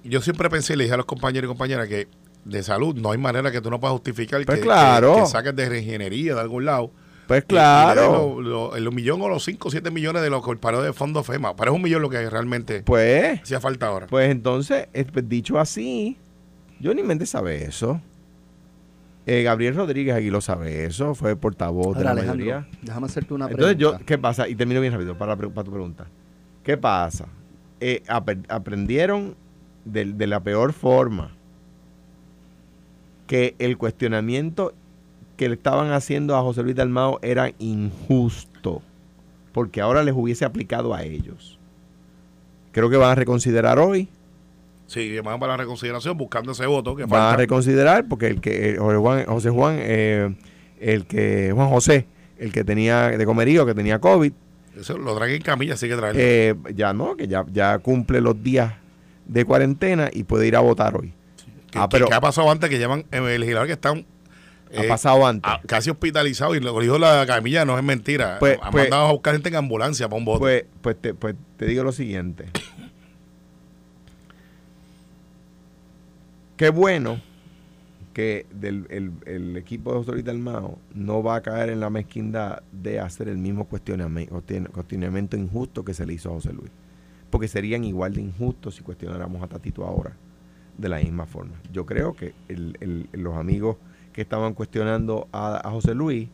[0.03, 2.07] Yo siempre pensé y le dije a los compañeros y compañeras que
[2.45, 5.15] de salud no hay manera que tú no puedas justificar Pues que, claro.
[5.15, 6.91] que- que saques de reingeniería de algún lado.
[7.29, 8.11] Pues Y- y claro.
[8.11, 10.91] lo- lo- el millón o los 5 o 7 millones de los que paró de
[10.93, 11.55] fondo FEMA.
[11.55, 14.07] Pero es un millón lo que realmente Pues, hacía falta ahora.
[14.07, 16.17] pues entonces, eh, pues, dicho así,
[16.83, 18.01] Johnny Méndez sabe eso.
[19.27, 21.13] Eh, Gabriel Rodríguez Aguiló sabe eso.
[21.13, 22.67] Fue portavoz de Ahora, la Alejandro, mayoría.
[22.81, 23.71] déjame hacerte una pregunta.
[23.73, 24.47] Entonces yo, ¿qué pasa?
[24.49, 26.07] Y termino bien rápido para, tu pregunta.
[26.63, 27.27] ¿Qué pasa?
[27.79, 29.35] Eh, ap- aprendieron
[29.85, 31.31] de, de la peor forma
[33.27, 34.73] que el cuestionamiento
[35.39, 38.81] que le estaban haciendo a José Luis Dalmao era injusto,
[39.53, 41.57] porque ahora les hubiese aplicado a ellos.
[42.73, 44.09] Creo que van a reconsiderar hoy,
[44.87, 48.71] Sí, van para la reconsideración buscando ese voto que van a reconsiderar porque el que
[48.71, 50.35] eh, José Juan, José Juan eh,
[50.79, 52.07] el que Juan José,
[52.39, 54.33] el que tenía de comerío, que tenía COVID,
[54.77, 56.19] Eso lo traen en camilla, así que traerlo.
[56.21, 58.73] Eh, ya no, que ya, ya cumple los días
[59.27, 61.13] de cuarentena y puede ir a votar hoy.
[61.69, 64.05] ¿Qué, ah, pero- qué ha pasado antes que llaman eh, legisladores que están
[64.77, 65.51] Ha eh, pasado antes.
[65.51, 68.37] a- casi hospitalizados y lo dijo la camilla, no es mentira.
[68.39, 70.39] Pues- Han pues- mandado a buscar gente en ambulancia para un voto.
[70.39, 72.45] Pues, pues, te, pues te digo lo siguiente.
[76.57, 77.21] Qué bueno
[78.13, 81.89] que del, el, el equipo de José Luis Dalmao no va a caer en la
[81.89, 84.41] mezquindad de hacer el mismo cuestionamiento,
[84.73, 86.71] cuestionamiento injusto que se le hizo a José Luis.
[87.29, 90.17] Porque serían igual de injustos si cuestionáramos a Tatito ahora
[90.77, 91.53] de la misma forma.
[91.71, 93.77] Yo creo que el- el- los amigos
[94.19, 96.27] que estaban cuestionando a, a José Luis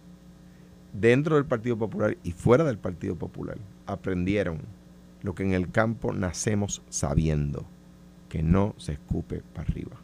[0.91, 4.61] dentro del Partido Popular y fuera del Partido Popular aprendieron
[5.21, 7.63] lo que en el campo nacemos sabiendo,
[8.27, 9.97] que no se escupe para arriba.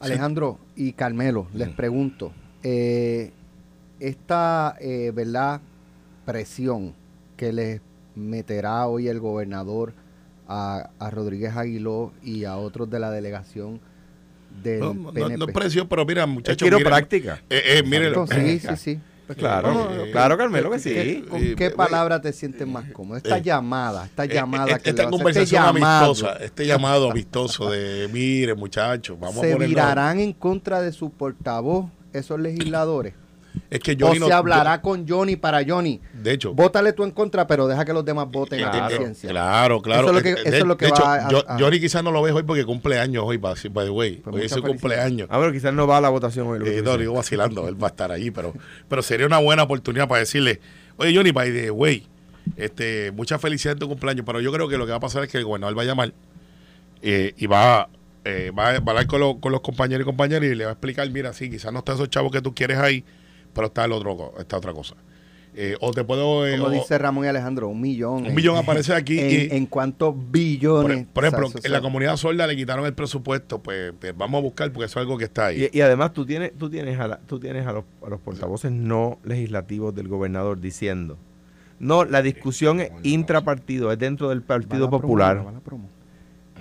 [0.00, 3.32] Alejandro y Carmelo, les pregunto, eh,
[3.98, 5.62] esta eh, ¿verdad?
[6.26, 6.92] presión
[7.38, 7.80] que les
[8.16, 9.94] meterá hoy el gobernador
[10.46, 13.80] a, a Rodríguez Aguiló y a otros de la delegación
[14.62, 15.36] del no, no- PNP.
[15.38, 16.62] no es precio, pero mira, muchachos.
[16.66, 17.42] miren, quiropráctica.
[17.50, 17.82] eh, eh,
[18.30, 19.00] sí, sí, sí.
[19.26, 21.24] Pues claro, no, eh, eh, claro, Carmelo, que ¿Qué- sí.
[21.30, 23.16] ¿Con Eh, qué eh, palabra te sientes más cómodo?
[23.16, 26.44] Esta eh, llamada, esta eh, llamada eh, que esta a hacer, conversación este llamado, amistosa,
[26.44, 31.10] este llamado amistoso de, mire, muchachos, vamos a ¿Se ponernos- virarán en contra de su
[31.10, 33.14] portavoz esos legisladores?
[33.70, 36.00] Es que o Johnny se no- hablará con Johnny para Johnny.
[36.12, 39.30] De hecho, Vótale tú en contra, pero deja que los demás voten a Claro, conciencia.
[39.30, 40.08] Claro, claro.
[40.08, 41.44] Eso es lo que- Eh, eso de, es lo que de hecho, va a- yo-
[41.48, 44.16] a- Johnny quizás no lo ve hoy porque cumple años hoy, by the way.
[44.16, 45.28] Pues hoy es su cumpleaños.
[45.30, 46.58] Ah, pero quizás no va a la votación hoy.
[46.58, 48.52] lo que Eh, no, digo vacilando, él va a estar allí, pero,
[48.88, 50.60] pero sería una buena oportunidad para decirle,
[50.96, 52.06] oye Johnny, by the way,
[52.56, 55.22] este, mucha felicidad en tu cumpleaños, pero yo creo que lo que va a pasar
[55.24, 56.12] es que el gobernador va a llamar
[57.02, 57.88] eh, y va,
[58.24, 60.64] eh, va, a- va a hablar con, los- con los compañeros y compañeras y le
[60.64, 63.04] va a explicar, mira, sí, quizás no están esos chavos que tú quieres ahí,
[63.54, 64.94] pero está el otro, está otra cosa.
[65.56, 66.44] Eh, o te puedo...
[66.48, 68.26] eh, Como o- dice Ramón y Alejandro, un millón.
[68.26, 69.56] un millón aparece aquí ¿En, y...
[69.56, 71.06] en cuántos Por, billones?
[71.12, 74.16] por ejemplo, O sea, eso en la comunidad sorda le quitaron el presupuesto, pues, pues
[74.16, 75.68] vamos a buscar porque eso es algo que está ahí.
[75.72, 78.18] Y, y además tú tienes, tú tienes, a, la- tú tienes a, los, a los
[78.20, 81.18] portavoces no legislativos del gobernador diciendo,
[81.78, 85.88] no, la discusión es intrapartido, es dentro del Partido Popular va la promo.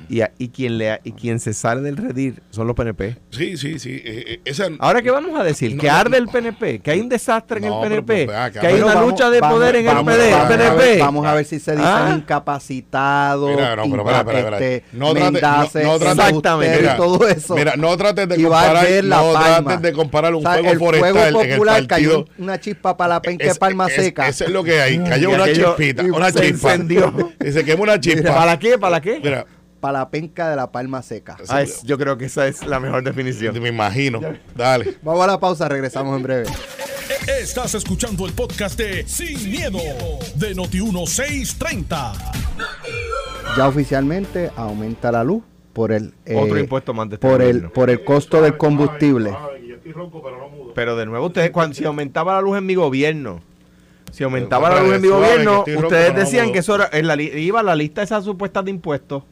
[0.09, 3.17] Y, a- y quien le, y quien se sale del redir son los PNP.
[3.31, 3.91] Sí, sí, sí.
[4.03, 5.75] eh, eh, esa, Ahora, ¿qué vamos a decir?
[5.75, 6.27] No, ¿Que arde el.
[6.27, 6.79] PNP?
[6.79, 8.25] ¿Que hay un desastre en No, el pero, PNP?
[8.25, 10.31] pues, acá, ¿Que hay pero una vamos- lucha de vamos- poder en vamos- el PD,
[10.31, 10.99] vamos a ver- PNP?
[10.99, 12.15] Vamos a ver si se dicen Ah.
[12.17, 14.57] incapacitados, Mira, no, pero espera, espera, espera.
[14.59, 16.77] este, No trate- mendaces, no- no trate- Exactamente.
[16.79, 17.55] Mira, todo eso.
[17.55, 20.53] Mira, no trates de Y va a comparar, no trates de comparar un O sea,
[20.53, 22.25] fuego el forestal fuego en el popular partido.
[22.25, 24.27] cayó una chispa para la penca de Es- palma es- seca.
[24.27, 24.97] Eso es lo que hay.
[25.03, 26.71] Cayó una chispita, una se chispa.
[26.75, 27.13] incendió.
[27.45, 28.33] Y se quema una chispa.
[28.33, 28.77] ¿Para qué?
[28.77, 29.19] ¿Para qué?
[29.23, 29.45] Mira,
[29.83, 31.35] para la penca de la palma seca.
[31.49, 33.61] Ah, es- yo creo que esa es la mejor definición.
[33.61, 34.21] me imagino.
[34.55, 34.97] Dale.
[35.01, 36.45] Vamos a la pausa, regresamos en breve.
[37.41, 39.79] Estás escuchando el podcast de Sin, miedo,
[40.35, 42.13] de Noti1630.
[43.57, 45.43] Ya oficialmente aumenta la luz
[45.73, 49.35] por el eh, Otro impuesto más de este por el por el costo del combustible.
[50.75, 53.41] Pero de nuevo, ustedes, cuando, si aumentaba la luz en mi gobierno,
[54.13, 57.31] si aumentaba la luz en mi gobierno, ustedes decían que eso era, en la, li-
[57.37, 59.23] iba a la lista esa supuesta de impuestos.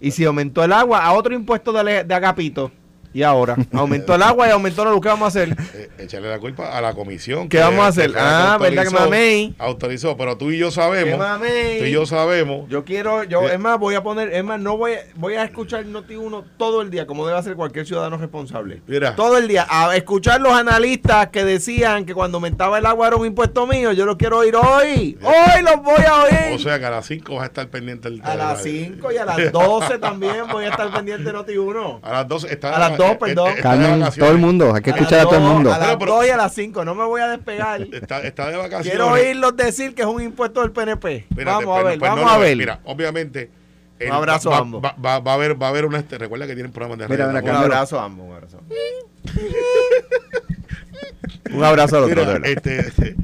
[0.00, 2.70] Y si aumentó el agua, a otro impuesto de, de agapito.
[3.18, 5.00] Y ahora, aumentó el agua y aumentó la luz.
[5.00, 5.56] ¿Qué vamos a hacer?
[5.74, 7.48] Eh, échale la culpa a la comisión.
[7.48, 8.12] ¿Qué vamos a hacer?
[8.12, 9.56] que Ah, ¿verdad que mamey?
[9.58, 11.40] Autorizó, pero tú y yo ¿Qué sabemos.
[11.40, 12.68] Tú y yo sabemos.
[12.68, 13.54] Yo quiero, yo, Eh.
[13.54, 16.90] es más, voy a poner, es más, no voy, voy a escuchar Noti1 todo el
[16.92, 18.82] día, como debe hacer cualquier ciudadano responsable.
[18.86, 19.16] Mira.
[19.16, 23.16] Todo el día, a escuchar los analistas que decían que cuando aumentaba el agua era
[23.16, 25.18] un impuesto mío, yo lo quiero oír hoy.
[25.24, 26.54] Hoy los voy a oír.
[26.54, 29.16] O sea que a las 5 vas a estar pendiente del a las 5 y
[29.16, 31.98] a las 12 también voy a estar pendiente de Noti1.
[32.00, 33.54] A las 12 está A las 12 dos, perdón.
[33.54, 34.18] de Calmen, vacaciones.
[34.18, 35.72] todo el mundo, hay que A las escuchar a todo el dos, mundo.
[35.72, 37.82] A las Pero, pero- 2 y a las 5, no me voy a despegar.
[37.92, 38.88] Está, está de vacaciones.
[38.90, 41.26] Quiero oírlos decir que es un impuesto del PNP.
[41.30, 42.56] Espérate, vamos a pues, ver, pues vamos a ver.
[42.56, 43.50] Mira, obviamente.
[43.98, 44.82] el- Un abrazo va, a ambos.
[44.84, 45.98] Va, va- va a haber, va a haber una.
[45.98, 47.46] este, recuerda que tienen programas de Mira, radio, ¿no?
[47.48, 47.58] acá.
[47.58, 48.60] un abrazo a ambos, un abrazo.
[51.52, 52.50] un abrazo otro, de Mira, verdad.
[52.50, 53.14] este,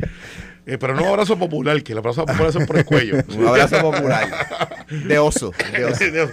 [0.66, 3.16] eh, pero no un abrazo popular, que el abrazo popular es por el cuello.
[3.36, 4.28] Un abrazo popular.
[4.88, 5.52] De oso.
[5.72, 6.32] De oso.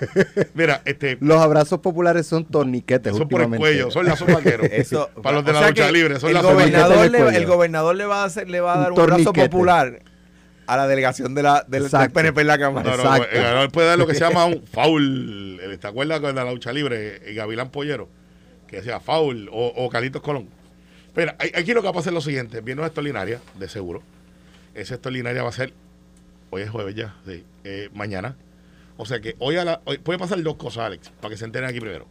[0.54, 4.68] Mira, este, Los abrazos populares son torniquetes son por el cuello, son lazos vaqueros.
[4.72, 8.06] Eso, Para los de la lucha libre, son el lazos gobernador, le, el gobernador le
[8.06, 9.50] va a hacer, le va a Un dar un, abrazo torniquete.
[9.50, 10.00] popular
[10.68, 11.90] a la delegación de la, del.
[11.90, 12.92] PNP en la Cámara.
[12.92, 13.36] No, no, Exacto.
[13.36, 15.60] el ganador puede dar lo que se llama un foul.
[15.62, 18.08] Eh, ¿Te acuerdas cuando la lucha libre, el Gavilán Pollero?
[18.68, 20.48] Que decía foul o, o Carlitos Colón.
[21.14, 24.02] Mira, aquí lo que va a pasar es lo siguiente: viene una extraordinaria, de seguro.
[24.74, 25.74] Esa extraordinaria va a ser,
[26.50, 28.36] hoy es jueves ya, sí, eh, mañana.
[28.98, 31.46] O sea que hoy, a la, hoy puede pasar dos cosas, Alex, para que se
[31.46, 32.06] enteren aquí primero.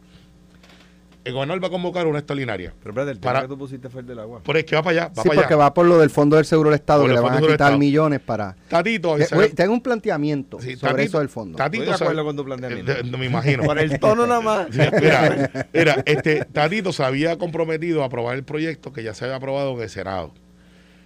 [1.23, 2.73] El gobernador va a convocar una extraordinaria.
[2.79, 4.41] Pero espérate, el tema Para- que tú pusiste fue el del agua.
[4.41, 5.63] Por el que va para allá, va Sí, para porque allá.
[5.63, 8.19] va por lo del Fondo del Seguro del Estado, que le van a quitar millones
[8.21, 8.55] para...
[8.67, 11.57] Tatito, ese- güey, Tengo un planteamiento sí, sobre Tatito- eso del fondo.
[11.59, 12.91] Tatito Estoy de sabe- acuerdo con tu planteamiento.
[12.91, 13.63] Eh, de- me imagino.
[13.63, 14.67] Por el tono nada más.
[14.71, 19.25] Sí, Mira, mira, este Tatito se había comprometido a aprobar el proyecto que ya se
[19.25, 20.33] había aprobado en el Senado.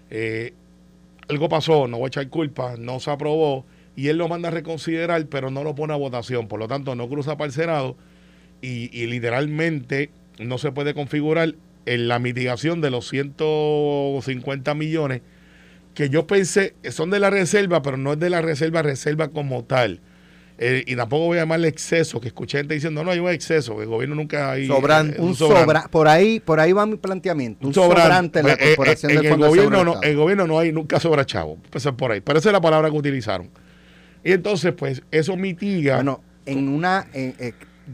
[0.10, 0.54] Eh,
[1.30, 4.52] algo pasó, no voy a echar culpa, no se aprobó y él lo manda a
[4.52, 6.48] reconsiderar, pero no lo pone a votación.
[6.48, 7.96] Por lo tanto, no cruza para el Senado
[8.62, 10.10] y, y literalmente
[10.40, 15.22] no se puede configurar en la mitigación de los 150 millones
[15.94, 19.64] que yo pensé son de la reserva, pero no es de la reserva, reserva como
[19.64, 20.02] tal.
[20.58, 23.76] Eh, y tampoco voy a llamarle exceso, que escuché gente diciendo, no, hay un exceso,
[23.76, 24.68] que el gobierno nunca hay...
[24.68, 25.18] Sobrante.
[25.18, 27.68] eh, Un sobra, por ahí por ahí va mi planteamiento.
[27.68, 30.58] Un sobrante, en la Eh, corporación en del el Fondo gobierno no, el gobierno no
[30.58, 31.58] hay nunca sobra chavo.
[31.66, 32.22] Empezar por ahí.
[32.22, 33.50] Pero esa es la palabra que utilizaron.
[34.24, 35.96] Y entonces, pues, eso mitiga...
[35.96, 37.36] Bueno, en una, en-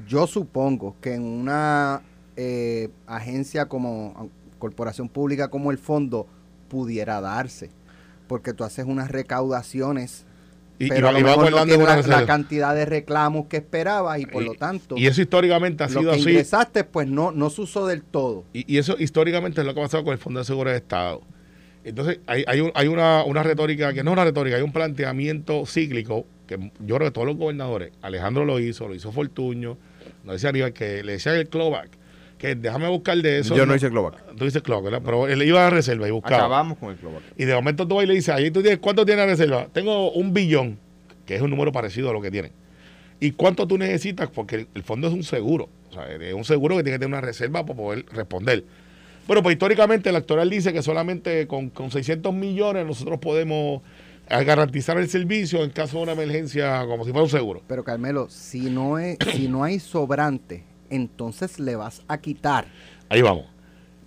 [0.07, 2.03] yo supongo que en una
[2.37, 6.27] eh, agencia como corporación pública como el fondo
[6.69, 7.71] pudiera darse,
[8.27, 10.25] porque tú haces unas recaudaciones,
[10.85, 13.47] y, pero a lo y va mejor no guardando tiene una la, cantidad de reclamos
[13.47, 16.29] que esperabas y por Y- lo tanto Y eso históricamente ha lo sido que así.
[16.29, 18.43] ingresaste pues no, no se usó del todo.
[18.53, 21.21] Y, eso históricamente es lo que ha pasado con el Fondo de Seguridad de Estado.
[21.83, 24.71] Entonces, hay, hay, un- hay una, una retórica, que no es una retórica, hay un
[24.71, 29.77] planteamiento cíclico que yo creo que todos los gobernadores, Alejandro lo hizo, lo hizo Fortuño,
[30.23, 31.89] no decía Aníbal, que le decía el clawback,
[32.41, 33.55] que déjame buscar de eso.
[33.55, 34.35] Yo no hice clawback.
[34.35, 34.99] Tú dices ¿verdad?
[35.05, 36.37] Pero él iba a la reserva y buscaba.
[36.37, 37.21] Acabamos con el clawback.
[37.37, 39.67] Y de momento tú vas y le dices, ahí tú tienes, ¿cuánto tienes la reserva?
[39.71, 40.79] Tengo un billón,
[41.27, 42.51] que es un número parecido a lo que tienen.
[43.19, 44.27] ¿Y cuánto tú necesitas?
[44.31, 45.69] Porque el, el fondo es un seguro.
[45.91, 48.63] O sea, es un seguro que tiene que tener una reserva para poder responder.
[49.27, 53.83] Bueno, pues históricamente el actual dice que solamente con, con 600 millones nosotros podemos
[54.27, 57.61] eh, garantizar el servicio en caso de una emergencia como si fuera un seguro.
[57.67, 62.67] Pero Carmelo, si no es, si no hay sobrante, entonces le vas a quitar
[63.11, 63.45] Ahí vamos.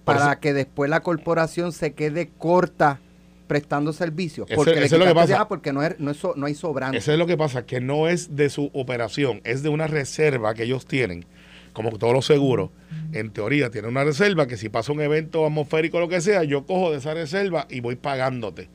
[0.05, 3.01] Para que después la corporación se quede corta
[3.47, 4.49] prestando servicios.
[4.55, 5.47] Porque eso es lo que pasa.
[5.47, 6.97] porque no, es, no, es no hay sobrante.
[6.97, 10.55] Eso es lo que pasa, que no es de su operación, es de una reserva
[10.55, 11.27] que ellos tienen,
[11.75, 12.71] como todos los seguros.
[13.13, 16.45] En teoría, tienen una reserva que si pasa un evento atmosférico o lo que sea,
[16.45, 18.71] yo cojo de esa reserva y voy pagándote.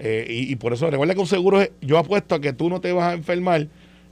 [0.00, 2.80] Eh, y, y por eso, recuerda que un seguro yo apuesto a que tú no
[2.80, 3.68] te vas a enfermar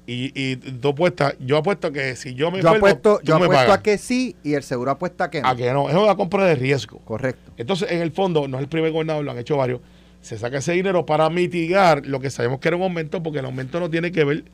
[0.06, 3.38] y, y tú apuestas, yo apuesto que si yo me yo enfermo, apuesto, tú yo
[3.38, 3.78] me apuesto pagas.
[3.78, 5.48] a que sí y el seguro apuesta a que no.
[5.48, 6.98] A que no, es una compra de riesgo.
[7.04, 7.52] Correcto.
[7.56, 9.80] Entonces, en el fondo, no es el primer gobernador, lo han hecho varios.
[10.20, 13.44] Se saca ese dinero para mitigar lo que sabemos que era un aumento, porque el
[13.46, 14.44] aumento no tiene que ver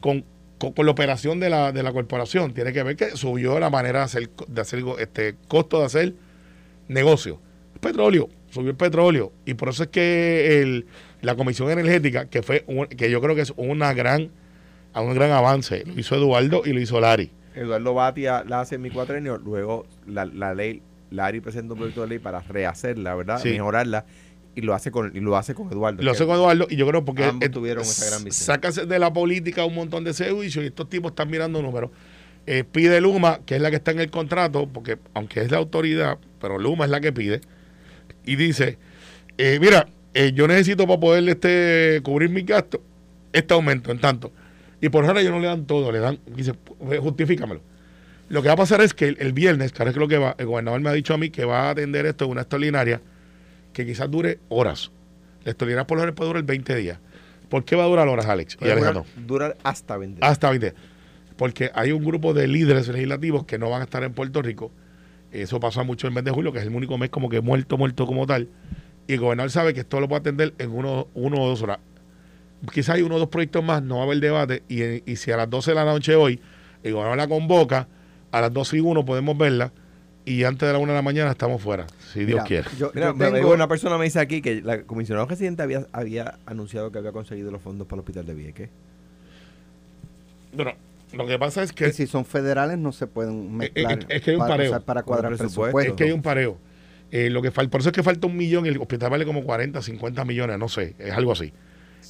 [0.00, 0.24] con,
[0.58, 2.52] con, con la operación de la, de la corporación.
[2.54, 6.14] Tiene que ver que subió la manera de hacer, de hacer este costo de hacer
[6.88, 7.40] negocio.
[7.80, 9.32] Petróleo, subió el petróleo.
[9.44, 10.86] Y por eso es que el,
[11.20, 14.30] la Comisión Energética, que fue un- que yo creo que es una gran,
[14.94, 17.30] a un gran avance, lo hizo Eduardo y lo hizo Lari.
[17.54, 22.02] Eduardo Batia la hace en mi cuatrenio, luego la, la ley, Larry presenta un proyecto
[22.02, 23.40] de ley para rehacerla, ¿verdad?
[23.40, 23.50] Sí.
[23.50, 24.06] Mejorarla
[24.56, 26.02] y lo hace con y lo hace con Eduardo.
[26.02, 28.46] Lo hace con Eduardo y yo creo porque ambos tuvieron esa gran visión.
[28.46, 31.90] Sácase de la política un montón de ese juicio y estos tipos están mirando números.
[32.46, 35.58] Eh, pide Luma, que es la que está en el contrato, porque aunque es la
[35.58, 37.40] autoridad, pero Luma es la que pide,
[38.26, 38.78] y dice,
[39.38, 42.80] eh, mira, eh, yo necesito para poder este, cubrir mis gastos
[43.32, 44.30] este aumento en tanto.
[44.84, 47.62] Y por ahora ellos no le dan todo, le dan, dice, "Pues, justifícamelo.
[48.28, 50.34] Lo que va a pasar es que el, el viernes, ahora es lo que va,
[50.36, 53.00] el gobernador me ha dicho a mí que va a atender esto en una extraordinaria
[53.72, 54.90] que quizás dure horas.
[55.42, 56.98] La extraordinaria por lo general puede durar 20 días.
[57.48, 59.06] ¿Por qué va a durar horas, Alex y Alejandro?
[59.26, 60.82] durar, hasta 20 Hasta 20 días.
[61.38, 64.70] Porque hay un grupo de líderes legislativos que no van a estar en Puerto Rico.
[65.32, 67.40] Eso pasa mucho en el mes de julio, que es el único mes como que
[67.40, 68.50] muerto, muerto como tal.
[69.06, 71.78] Y el gobernador sabe que esto lo puede atender en uno, uno o dos horas.
[72.72, 74.62] Quizás hay uno o dos proyectos más, no va a haber debate.
[74.68, 76.40] Y, y si a las 12 de la noche hoy
[76.82, 77.88] el gobernador la convoca,
[78.30, 79.72] a las 12 y 1 podemos verla
[80.26, 82.68] y antes de la 1 de la mañana estamos fuera, si Dios Mira, quiere.
[82.78, 85.86] yo- Mira, yo me- tengo- una persona me dice aquí que la comisionada residente había,
[85.92, 88.70] había anunciado que había conseguido los fondos para el hospital de Vieques.
[90.52, 90.72] Bueno,
[91.12, 94.36] lo que pasa es que si son federales no se pueden mezclar es que hay
[94.36, 95.60] un para, pareo para cuadrar presupuesto.
[95.62, 95.92] presupuesto.
[95.92, 96.58] Es que hay un pareo.
[97.10, 99.24] Eh, lo que falta, por eso es que falta un millón y el hospital vale
[99.24, 101.52] como 40, 50 millones, no sé, es algo así.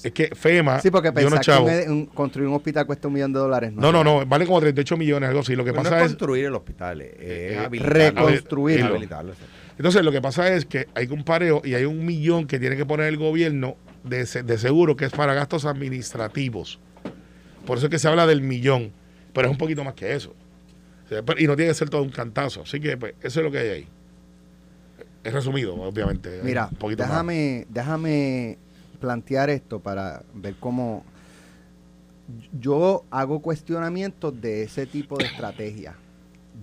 [0.03, 3.39] Es que FEMA Sí, porque pensar que un construir un hospital cuesta un millón de
[3.39, 3.73] dólares.
[3.73, 5.55] No, no, no, vale como 38 millones, algo así.
[5.55, 6.13] Lo que Pero no pasa es es.
[6.13, 8.27] construir el hospital, es Eh, habilitarlo.
[8.29, 8.87] reconstruirlo.
[8.87, 9.33] Habilitarlo.
[9.77, 12.77] Entonces, lo que pasa es que hay un pareo y hay un millón que tiene
[12.77, 16.79] que poner el gobierno de, de seguro que es para gastos administrativos.
[17.67, 18.93] Por eso es que se habla del millón,
[19.33, 20.35] pero es un poquito más que eso.
[21.39, 22.63] Y no tiene que ser todo un cantazo.
[22.63, 23.89] Así que pues, eso es lo que hay ahí.
[25.23, 26.41] Es resumido, obviamente.
[26.43, 27.11] Mira, un poquito más.
[27.11, 28.59] déjame, déjame
[29.09, 31.05] plantear esto para ver cómo
[32.59, 35.95] yo hago cuestionamientos de ese tipo de estrategia.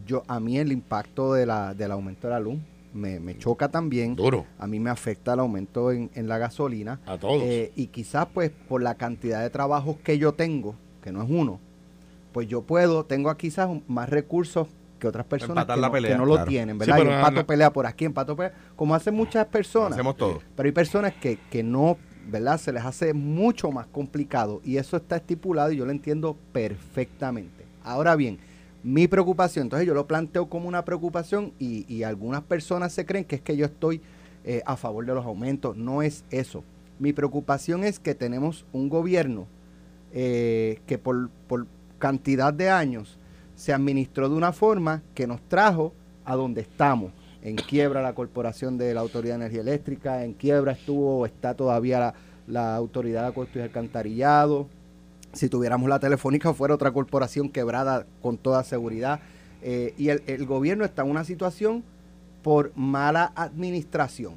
[0.07, 2.57] Yo, a mí el impacto de la, del aumento de la luz
[2.93, 4.15] me, me choca también.
[4.15, 6.99] Duro, A mí me afecta el aumento en, en la gasolina.
[7.05, 7.43] a todos.
[7.43, 11.29] Eh, y quizás pues por la cantidad de trabajos que yo tengo, que no es
[11.29, 11.59] uno,
[12.31, 16.17] pues yo puedo, tengo quizás más recursos que otras personas que la no, pelea, que
[16.17, 16.95] no lo tienen, Sí, ¿verdad?
[16.97, 19.93] pero y na- empato pelea por aquí, empato pelea, como hacen muchas personas.
[19.93, 20.39] Hacemos todo.
[20.55, 21.97] Pero hay personas que, que no,
[22.29, 22.59] ¿verdad?
[22.59, 27.65] Se les hace mucho más complicado y eso está estipulado y yo lo entiendo perfectamente.
[27.83, 28.39] Ahora bien,
[28.83, 33.35] mi preocupación, entonces yo lo planteo como una preocupación y, algunas personas se creen que
[33.35, 34.01] es que yo estoy
[34.43, 35.77] eh, a favor de los aumentos.
[35.77, 36.63] No es eso.
[36.99, 39.47] Mi preocupación es que tenemos un gobierno
[40.13, 41.67] eh, que por, por
[41.99, 43.17] cantidad de años
[43.55, 45.93] se administró de una forma que nos trajo
[46.25, 47.11] a donde estamos.
[47.41, 52.13] En quiebra la Corporación de la Autoridad de Energía Eléctrica, en quiebra estuvo, está todavía
[52.47, 54.67] la, Autoridad de Acuestos y Alcantarillado.
[55.33, 59.21] Si tuviéramos la Telefónica fuera otra corporación quebrada con toda seguridad.
[59.63, 61.83] Eh, y el, el gobierno está en una situación
[62.43, 64.35] por mala administración.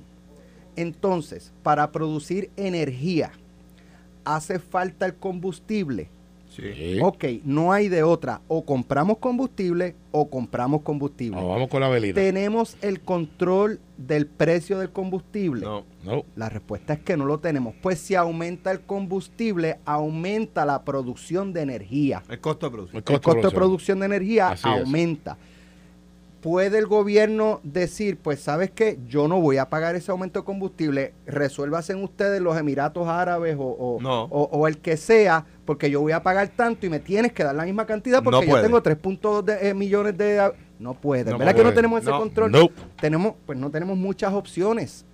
[0.76, 3.32] Entonces, para producir energía,
[4.24, 6.08] hace falta el combustible.
[6.54, 6.98] Sí.
[7.02, 8.40] Ok, no hay de otra.
[8.48, 11.36] O compramos combustible o compramos combustible.
[11.36, 12.20] Vamos, vamos con la velita.
[12.20, 15.64] ¿Tenemos el control del precio del combustible?
[15.64, 15.84] No.
[16.04, 17.74] No, La respuesta es que no lo tenemos.
[17.80, 22.22] Pues si aumenta el combustible, aumenta la producción de energía.
[22.28, 23.02] El costo de producción.
[23.06, 24.86] el El costo de producción de energía Así es.
[26.44, 30.44] ¿Puede el gobierno decir, pues sabes qué, yo no voy a pagar ese aumento de
[30.44, 34.24] combustible, resuélvanse ustedes los Emiratos Árabes o, o- No.
[34.24, 37.42] o- o el que sea, porque yo voy a pagar tanto y me tienes que
[37.44, 40.52] dar la misma cantidad porque No yo tengo 3.2 de- eh, millones de...
[40.78, 42.52] No puede, No ¿verdad que no tenemos ese control?
[42.52, 42.68] No.
[43.00, 45.06] Tenemos, pues no tenemos muchas opciones.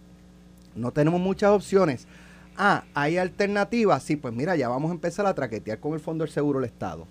[0.74, 2.08] No tenemos muchas opciones.
[2.56, 4.02] Ah, hay alternativas.
[4.02, 6.68] Sí, pues mira, ya vamos a empezar a traquetear con el Fondo del Seguro del
[6.68, 7.06] Estado.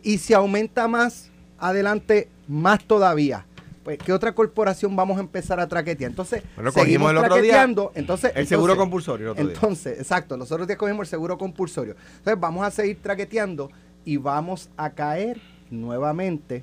[0.00, 3.46] Y si aumenta más adelante, más todavía.
[3.84, 6.10] Pues, ¿qué otra corporación vamos a empezar a traquetear?
[6.10, 7.92] Entonces, Bueno, seguimos el otro día traqueteando.
[7.94, 9.54] Entonces, El seguro entonces- compulsorio el otro día.
[9.54, 11.94] entonces, exacto, nosotros ya cogimos el seguro compulsorio.
[12.16, 13.70] Entonces vamos a seguir traqueteando
[14.06, 15.38] y vamos a caer
[15.70, 16.62] nuevamente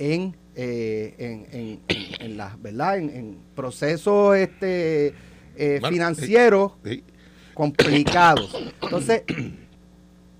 [0.00, 2.98] en, eh, en, en, en- en la, ¿verdad?
[2.98, 5.14] En, en procesos este,
[5.56, 7.04] eh, Bueno, financieros sí.
[7.54, 8.52] complicados.
[8.82, 9.22] Entonces,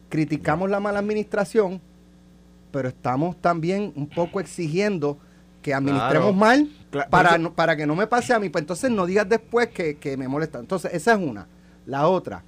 [0.08, 1.80] criticamos la mala administración,
[2.72, 5.18] pero estamos también un poco exigiendo
[5.62, 6.32] que administremos Claro.
[6.34, 6.68] mal
[7.10, 8.48] para, eso- no- para que no me pase a mí.
[8.48, 10.58] Pues entonces no digas después que, que me molesta.
[10.58, 11.46] Entonces, esa es una.
[11.86, 12.42] La otra,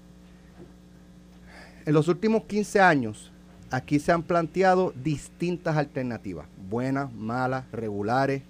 [1.87, 3.31] en los últimos 15 años,
[3.71, 8.43] aquí se han planteado distintas alternativas, buenas, malas, regulares.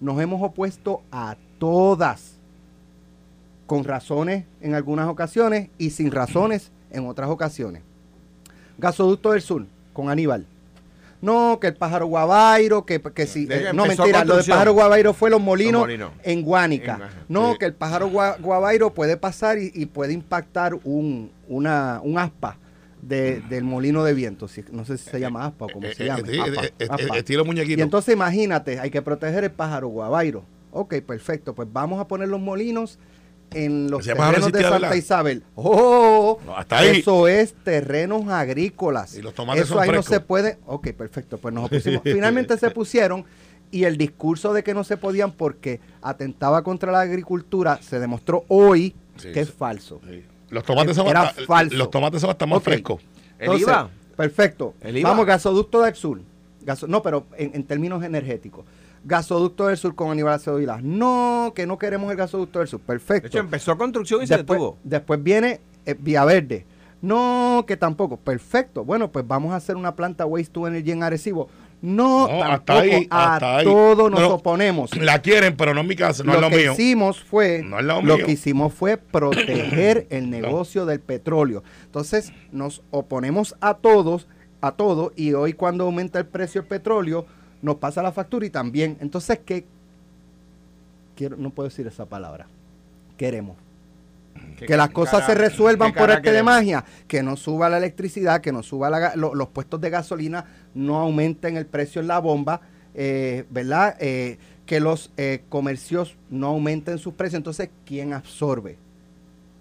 [0.00, 2.36] Nos hemos opuesto a todas,
[3.66, 7.82] con razones en algunas ocasiones y sin razones en otras ocasiones.
[8.78, 10.46] Gasoducto del Sur, con Aníbal.
[11.20, 13.48] No, que el pájaro guabairo, que, que si...
[13.50, 16.10] Eh, no, mentira, lo del pájaro guabairo fue los molinos, Los molinos.
[16.22, 16.94] en Guánica.
[17.02, 17.58] En- no, Sí.
[17.58, 22.56] que el pájaro gua- guabairo puede pasar y, y puede impactar un, una, un aspa
[23.02, 24.46] de- del molino de viento.
[24.46, 26.22] si- no sé si se llama aspa o como Eh, se eh, llama.
[26.28, 27.80] eh, eh, eh, estilo muñequito.
[27.80, 30.44] Y entonces imagínate, hay que proteger el pájaro guabairo.
[30.70, 32.98] Ok, perfecto, pues vamos a poner los molinos
[33.54, 34.96] en los terrenos de Santa.
[34.96, 35.42] Isabel.
[35.54, 36.38] ¡Oh!
[36.44, 36.98] No, hasta ahí.
[37.00, 39.14] Eso es terrenos agrícolas.
[39.16, 40.10] Y los tomates Eso son ahí frescos.
[40.10, 40.58] no se puede.
[40.66, 42.00] Ok, perfecto, pues nos opusimos.
[42.04, 43.24] Finalmente se pusieron
[43.70, 48.44] y el discurso de que no se podían porque atentaba contra la agricultura se demostró
[48.48, 50.00] hoy Sí, que es falso.
[50.08, 50.24] Sí.
[50.50, 51.76] Los tomates son Era hasta, falso.
[51.76, 53.02] los tomates son hasta más frescos.
[53.38, 53.90] El Entonces, IVA.
[54.16, 54.74] Perfecto.
[54.80, 55.10] El IVA.
[55.10, 56.20] Vamos, gasoducto del sur.
[56.64, 58.64] Gaso- no, pero en, en términos energéticos.
[59.04, 60.80] Gasoducto del sur con Aníbal Acevedo Vilá.
[60.82, 62.80] No, que no queremos el gasoducto del sur.
[62.80, 63.22] Perfecto.
[63.22, 64.78] De hecho, empezó construcción y se después, detuvo.
[64.84, 66.66] después viene eh, Vía Verde.
[67.00, 68.16] No, que tampoco.
[68.16, 68.84] Perfecto.
[68.84, 71.48] Bueno, pues vamos a hacer una planta Waste to Energy en Arecibo.
[71.80, 72.52] No, No, tampoco.
[72.52, 73.64] hasta ahí, a hasta ahí.
[73.64, 74.34] todo nos No, no.
[74.34, 74.96] oponemos.
[74.96, 76.72] La quieren, pero no en mi casa, no lo es lo que mío.
[76.72, 78.26] hicimos fue No es lo lo mío.
[78.26, 81.62] que hicimos fue proteger el negocio del petróleo.
[81.84, 84.26] Entonces, nos oponemos a todos,
[84.60, 87.26] a todo y hoy cuando aumenta el precio del petróleo
[87.62, 88.96] nos pasa la factura y también.
[89.00, 89.64] Entonces, ¿qué
[91.16, 92.46] quiero no puedo decir esa palabra.
[93.16, 93.56] Queremos
[94.56, 98.52] que las cosas se resuelvan por arte de magia, que no suba la electricidad, que
[98.52, 100.44] no suba la lo- los puestos de gasolina,
[100.74, 102.60] no aumenten el precio en la bomba,
[102.94, 103.96] eh, ¿verdad?
[103.98, 107.38] Eh, que los eh, comercios no aumenten sus precios.
[107.38, 108.76] Entonces, ¿quién absorbe?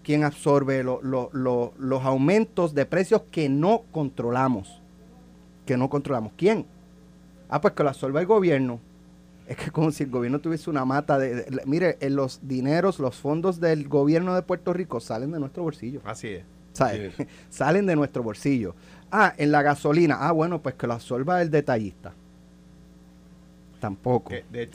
[0.04, 4.82] ¿Quién absorbe lo- lo- lo- los aumentos de precios que no controlamos?
[5.66, 6.34] Que no controlamos.
[6.38, 6.66] ¿Quién?
[7.50, 8.80] Ah, pues que lo absorba el gobierno.
[9.48, 11.36] Es que como si el gobierno tuviese una mata de...
[11.36, 15.64] de- mire, en los dineros, los fondos del gobierno de Puerto Rico salen de nuestro
[15.64, 16.02] bolsillo.
[16.04, 16.44] Así es.
[16.74, 17.14] ¿sabes?
[17.50, 18.76] Salen de nuestro bolsillo.
[19.12, 20.18] Ah, en la gasolina.
[20.20, 22.14] Ah, bueno, pues que lo absorba el detallista.
[23.80, 24.32] Tampoco.
[24.52, 24.68] De-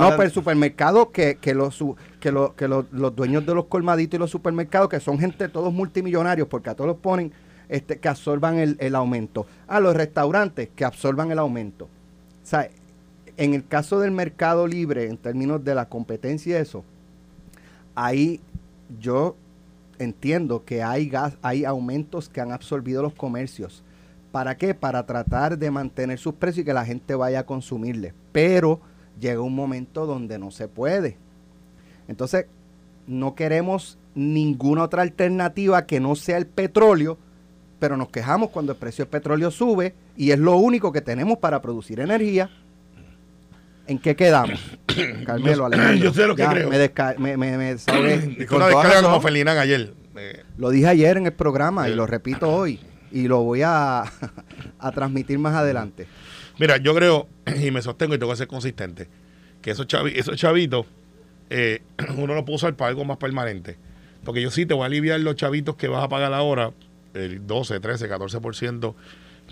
[0.00, 1.82] no, pero el supermercado que, que, los,
[2.20, 5.48] que, lo- que los, los dueños de los colmaditos y los supermercados, que son gente
[5.48, 7.32] todos multimillonarios, porque a todos los ponen,
[7.68, 9.46] este, que absorban el, el aumento.
[9.68, 11.88] A los restaurantes que absorban el aumento.
[12.48, 12.70] O sea,
[13.36, 16.82] en el caso del mercado libre, en términos de la competencia y eso,
[17.94, 18.40] ahí
[18.98, 19.36] yo
[19.98, 23.84] entiendo que hay gas, hay aumentos que han absorbido los comercios.
[24.32, 24.72] ¿Para qué?
[24.72, 28.14] Para tratar de mantener sus precios y que la gente vaya a consumirle.
[28.32, 28.80] Pero
[29.20, 31.18] llega un momento donde no se puede.
[32.08, 32.46] Entonces,
[33.06, 37.18] no queremos ninguna otra alternativa que no sea el petróleo,
[37.78, 41.38] pero nos quejamos cuando el precio del petróleo sube y es lo único que tenemos
[41.38, 42.50] para producir energía.
[43.86, 44.60] ¿En qué quedamos?
[45.26, 45.96] Carmelo, Alejandro.
[46.04, 46.68] yo sé lo que Ya, creo.
[46.68, 47.76] Me, desca- me, me- me
[48.46, 49.94] con una toda descarga como Felinán ayer.
[50.16, 51.96] Eh, Lo dije ayer en el programa y Sí.
[51.96, 52.80] lo repito hoy.
[53.10, 54.02] Y lo voy a,
[54.78, 56.06] a transmitir más adelante.
[56.58, 57.28] Mira, yo creo,
[57.62, 59.08] y me sostengo y tengo que ser consistente,
[59.62, 60.84] que esos, chavi- esos chavitos
[61.48, 61.80] eh,
[62.18, 63.78] uno lo puede usar para algo más permanente.
[64.24, 66.72] Porque yo sí te voy a aliviar los chavitos que vas a pagar ahora,
[67.18, 68.94] el 12, 13, 14%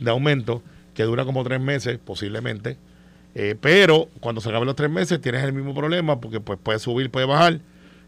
[0.00, 0.62] de aumento,
[0.94, 2.78] que dura como tres meses posiblemente.
[3.34, 6.78] Eh, pero cuando se acaben los tres meses tienes el mismo problema porque pues puede
[6.78, 7.60] subir, puede bajar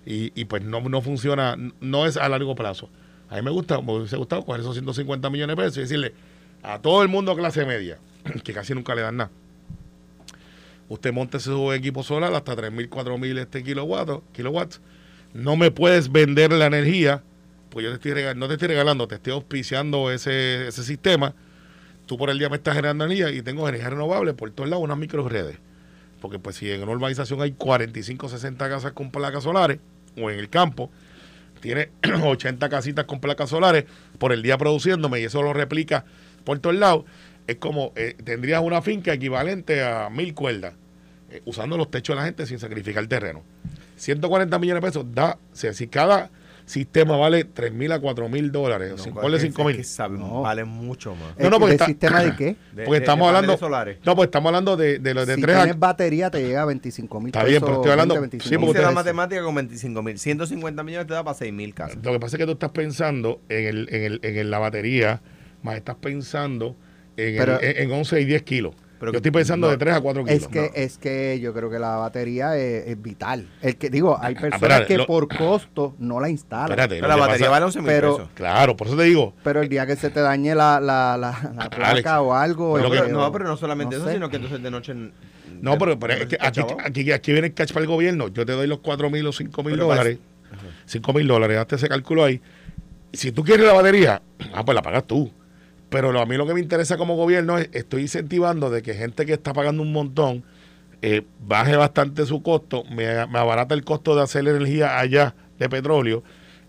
[0.06, 2.88] y, y, pues no, no funciona, no es a largo plazo.
[3.28, 6.14] A mí me gusta, me hubiese gustado coger esos 150 millones de pesos y decirle
[6.62, 7.98] a todo el mundo clase media,
[8.44, 9.30] que casi nunca le dan nada.
[10.88, 14.80] Usted monte su equipo solar hasta 3.000, 4.000 este kilowatts, kilowatts.
[15.34, 17.22] No me puedes vender la energía,
[17.70, 21.34] pues yo te estoy regal- no te estoy regalando, te estoy auspiciando ese, ese sistema.
[22.06, 24.82] Tú por el día me estás generando energía y tengo energía renovable por todos lados,
[24.84, 25.58] unas microredes.
[26.20, 29.78] Porque pues si en una urbanización hay 45, 60 casas con placas solares,
[30.16, 30.90] o en el campo,
[31.60, 31.90] tiene
[32.24, 33.84] 80 casitas con placas solares
[34.18, 36.04] por el día produciéndome y eso lo replica
[36.44, 37.04] por todos lados,
[37.46, 40.74] es como eh, tendrías una finca equivalente a mil cuerdas,
[41.30, 43.42] eh, usando los techos de la gente sin sacrificar terreno.
[43.96, 46.30] 140 millones de pesos da, o si cada
[46.68, 49.82] sistema vale 3 mil a 4 mil dólares, o si ponle 5 mil.
[50.10, 50.42] No.
[50.42, 51.36] valen mucho más.
[51.38, 52.44] No, no, ¿El- porque ¿del está- sistema de qué?
[52.74, 53.98] De- Porque de- estamos de hablando, solares.
[54.04, 56.62] no, pues estamos hablando de, de los de si 3 a tienes batería te llega
[56.62, 60.02] a 25 mil Está bien, pero estoy hablando- sí, Hice porque la matemática con 25
[60.02, 60.18] mil.
[60.18, 61.98] 150 millones te da para 6 mil casas.
[62.02, 64.58] Lo que pasa es que tú estás pensando en, el, en, el, en el- la
[64.58, 65.20] batería,
[65.62, 66.76] más estás pensando
[67.16, 68.74] en, el- Pero- en, en 11 y 10 kilos.
[69.00, 70.42] Pero Yo estoy pensando no, de 3 a 4 kilos.
[70.42, 73.46] Es que, es que yo creo que la batería es, es vital.
[73.62, 76.70] El que digo, hay personas espérate, que lo- por costo no la instalan.
[76.70, 78.30] Espérate, Pero la que batería pasa- vale 11 mil pero- pesos.
[78.34, 79.34] Claro, por eso te digo.
[79.44, 82.74] Pero el día que se te dañe la, la, la, la placa Alex, o algo.
[82.74, 84.14] pero No, que- pero, no, pero no solamente no eso, sé.
[84.14, 84.94] sino que entonces de noche.
[85.60, 88.28] No, pero, pero es que aquí, aquí, aquí viene el catch para el gobierno.
[88.28, 90.18] Yo te doy los 4 mil o 5 mil dólares.
[90.86, 92.40] 5 mil dólares, hazte ese cálculo ahí.
[93.12, 94.22] Si tú quieres la batería,
[94.54, 95.30] ah, pues la pagas tú.
[95.90, 98.94] Pero lo- a mí lo que me interesa como gobierno es, estoy incentivando de que
[98.94, 100.44] gente que está pagando un montón
[101.00, 105.68] eh, baje bastante su costo, me, me abarata el costo de hacer energía allá de
[105.68, 106.22] petróleo.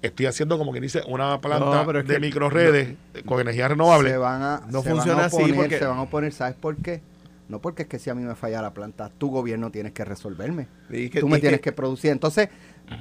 [0.04, 2.96] Estoy haciendo como que dice una planta No, de que- microredes
[3.26, 4.10] con energía renovable.
[4.12, 6.56] se van a, No se van funciona a así porque- se van a oponer, ¿sabes
[6.56, 7.02] por qué?
[7.50, 10.06] No porque es que si a mí me falla la planta, tu gobierno tienes que
[10.06, 10.68] resolverme.
[10.90, 12.12] Y que- Tú me y tienes que- que producir.
[12.12, 12.50] Entonces,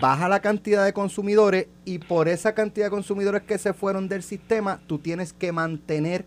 [0.00, 4.22] baja la cantidad de consumidores y por esa cantidad de consumidores que se fueron del
[4.22, 6.24] sistema, tú tienes que mantener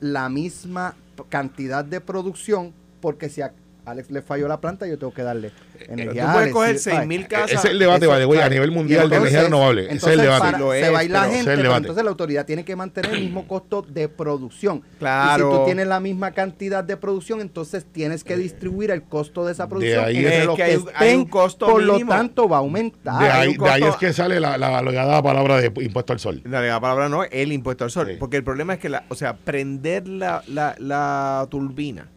[0.00, 0.94] la misma
[1.30, 3.52] cantidad de producción porque si a
[3.86, 5.52] Alex le falló la planta, yo tengo que darle
[5.88, 6.26] energía.
[6.26, 6.98] Tú puedes coger ¿sabes?
[6.98, 7.64] 6 mil Ese casas.
[7.64, 9.84] es el debate, vale, güey, a nivel mundial de entonces- energía renovable.
[9.86, 10.40] Ese es el debate.
[10.40, 12.76] para- Lo se va a ir la es gente, pero entonces la autoridad tiene que
[12.76, 14.82] mantener el mismo costo de producción.
[14.98, 15.48] Claro.
[15.48, 19.44] Y si tú tienes la misma cantidad de producción, entonces tienes que distribuir el costo
[19.44, 21.66] de esa producción ahí entre es los que que, hay un- hay un estén, costo
[21.66, 22.10] por mínimo.
[22.10, 23.20] lo tanto va a aumentar.
[23.22, 26.40] de, ahí, de ahí es que sale la, la, la palabra de impuesto al sol.
[26.44, 28.06] La, la palabra no, el impuesto al sol.
[28.08, 28.16] Sí.
[28.18, 32.08] Porque el problema es que, la, o sea, prender la, la, la turbina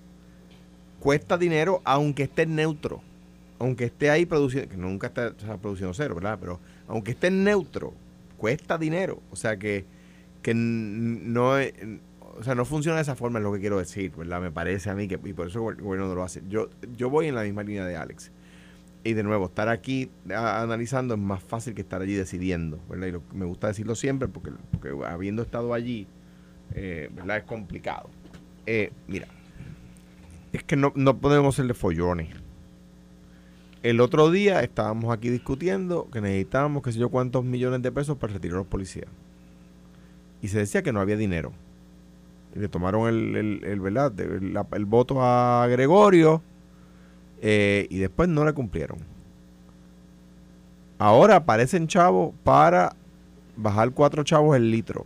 [1.00, 3.02] cuesta dinero aunque esté neutro.
[3.60, 6.38] Aunque esté ahí produciendo, que nunca está produciendo cero, ¿verdad?
[6.40, 7.94] Pero aunque esté neutro,
[8.38, 9.20] cuesta dinero.
[9.32, 9.86] O sea que,
[10.44, 11.74] que no es-
[12.40, 14.40] o sea, no funciona de esa forma, es lo que quiero decir, ¿verdad?
[14.42, 16.44] Me parece a mí que, y por eso el gobierno no lo hace.
[16.48, 18.32] Yo, yo voy en la misma línea de Alex.
[19.04, 23.08] Y de nuevo, estar aquí analizando es más fácil que estar allí decidiendo, ¿verdad?
[23.08, 26.06] Y lo- me gusta decirlo siempre porque, porque habiendo estado allí,
[26.76, 27.38] eh, ¿verdad?
[27.38, 28.10] Es complicado.
[28.68, 29.28] Eh, mira,
[30.54, 32.30] es que no, no podemos ser de follones.
[33.84, 38.18] El otro día estábamos aquí discutiendo que necesitábamos, qué sé yo, cuántos millones de pesos
[38.18, 39.08] para retirar a los policías.
[40.42, 41.54] Y se decía que no había dinero.
[42.56, 44.14] Y le tomaron el, el, el, ¿verdad?
[44.20, 46.42] el voto a Gregorio
[47.42, 48.98] eh, y después no le cumplieron.
[51.00, 52.96] Ahora aparecen chavos para
[53.56, 55.06] bajar cuatro chavos el litro.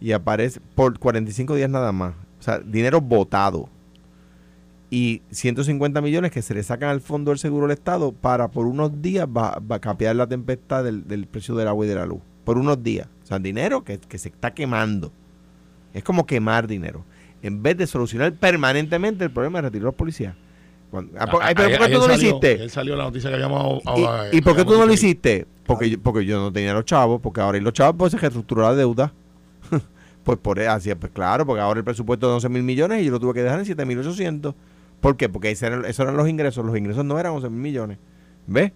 [0.00, 2.14] Y aparece por 45 días nada más.
[2.38, 3.68] O sea, dinero votado.
[4.90, 8.66] Y 150 millones que se le sacan al fondo del seguro del Estado para por
[8.66, 11.94] unos días va, va a capear la tempestad del, del precio del agua y de
[11.94, 12.20] la luz.
[12.44, 13.06] Por unos días.
[13.22, 15.12] O sea, dinero que, que se está quemando.
[15.92, 17.04] Es como quemar dinero.
[17.42, 20.34] En vez de solucionar permanentemente el problema de retirar a los policías.
[20.90, 22.52] Cuando- ah, por- ay, pero ¿por qué tú no lo hiciste?
[22.54, 23.82] ayer salió la noticia que habíamos.
[23.84, 25.46] ¿Y, ah, y por qué tú no lo hiciste?
[25.66, 28.18] Porque yo, porque yo no tenía los chavos, porque ahora y los chavos pues se
[28.18, 29.12] reestructuró la deuda.
[30.24, 33.10] pues por así, pues claro, porque ahora el presupuesto de 11 mil millones y yo
[33.12, 34.54] lo tuve que dejar en 7 mil 800.
[35.00, 35.28] ¿Por qué?
[35.28, 35.62] Porque esos
[36.00, 37.98] eran, los ingresos, los ingresos no eran 11 mil millones.
[38.46, 38.72] ¿Ves?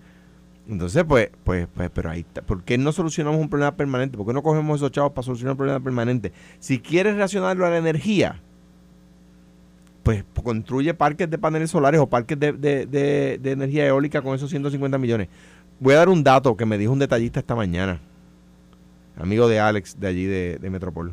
[0.69, 2.43] Entonces, pues, pues, pues, pero ahí está.
[2.43, 4.17] ¿Por qué no solucionamos un problema permanente?
[4.17, 6.33] ¿Por qué no cogemos esos chavos para solucionar un problema permanente?
[6.61, 8.41] Si quieres relacionarlo a la energía,
[10.05, 14.35] pues, construye parques de paneles solares o parques de, de- de- de energía eólica con
[14.37, 15.29] esos 150 millones.
[15.81, 18.01] Voy a dar un dato que me dijo un detallista esta mañana,
[19.17, 21.13] amigo de Alex de allí de, de Metropol.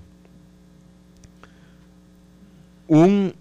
[2.88, 3.34] Un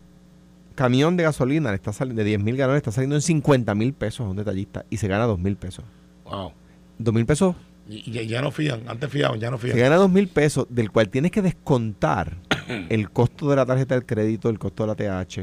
[0.78, 3.92] camión de gasolina le está saliendo de 10 mil galones, está saliendo en 50 mil
[3.94, 5.84] pesos a un detallista y se gana 2 mil pesos.
[6.24, 6.52] Wow.
[6.98, 7.56] 2 mil pesos
[7.88, 8.82] Y, y ya no fían.
[8.86, 9.78] Antes fiaban, ya no se fían.
[9.78, 12.36] gana 2 mil pesos, del cual tienes que descontar
[12.90, 15.40] el costo de la tarjeta del crédito, el costo de la TH.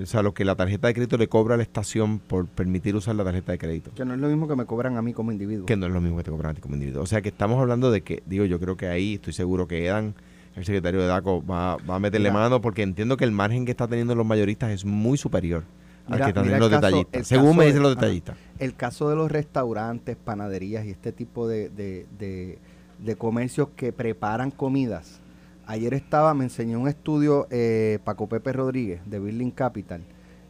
[0.00, 2.94] O sea, lo que la tarjeta de crédito le cobra a la estación por permitir
[2.94, 3.90] usar la tarjeta de crédito.
[3.96, 5.66] Que no es lo mismo que me cobran a mí como individuo.
[5.66, 7.02] Que no es lo mismo que te cobran a ti como individuo.
[7.02, 9.86] O sea, que estamos hablando de que, digo, yo creo que ahí estoy seguro que
[9.86, 10.14] Edan,
[10.58, 12.40] el secretario de DACO, va, va a meterle Mira.
[12.42, 15.64] mano porque entiendo que el margen que está teniendo los mayoristas es muy superior
[16.08, 17.26] al que están teniendo los caso- detallistas.
[17.26, 18.36] según me de- dicen los detallistas.
[18.58, 22.58] El caso de los restaurantes, panaderías y este tipo de, de- de-
[22.98, 25.20] de comercios que preparan comidas.
[25.66, 30.00] Ayer estaba, me enseñó un estudio eh, Paco Pepe Rodríguez de Building Capital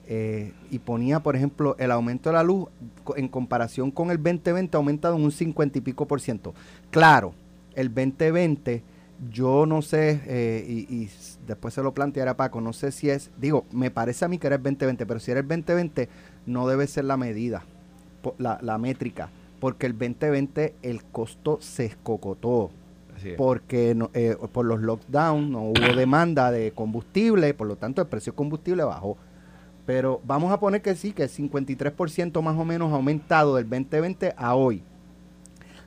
[0.07, 2.69] eh, y ponía, por ejemplo, el aumento de la luz
[3.17, 6.55] en comparación con el 2020 ha aumentado en un 50 y pico por ciento.
[6.91, 7.35] Claro,
[7.75, 8.83] el 2020
[9.33, 11.11] yo no sé, eh, y, y
[11.47, 14.47] después se lo planteará Paco, no sé si es, digo, me parece a mí que
[14.47, 16.09] era el 2020, pero si era el 2020
[16.47, 17.65] no debe ser la medida,
[18.39, 22.71] la, la métrica, porque el 2020 el costo se escocotó,
[23.17, 23.37] es.
[23.37, 28.07] porque no- eh, por los lockdowns no hubo demanda de combustible, por lo tanto el
[28.09, 29.17] precio de combustible bajó.
[29.85, 33.69] Pero vamos a poner que sí, que el 53% más o menos ha aumentado del
[33.69, 34.83] 2020 a hoy.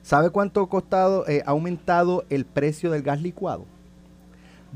[0.03, 3.65] ¿Sabe cuánto ha costado, eh, ha aumentado el precio del gas licuado?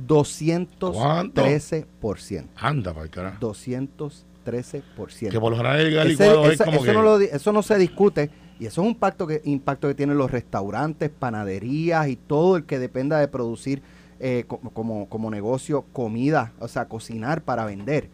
[0.07, 2.47] 213%.
[2.55, 3.38] Anda, para carajo.
[3.39, 5.32] 213%.
[5.32, 6.93] Que por lo general el gas Ese- licuado es esa- como eso, que.
[6.93, 9.95] no lo di- eso no se discute y eso es un impacto que, impacto que
[9.95, 13.82] tienen los restaurantes, panaderías y todo el que dependa de producir
[14.19, 18.09] eh, co- como, como negocio comida, o sea, cocinar para vender.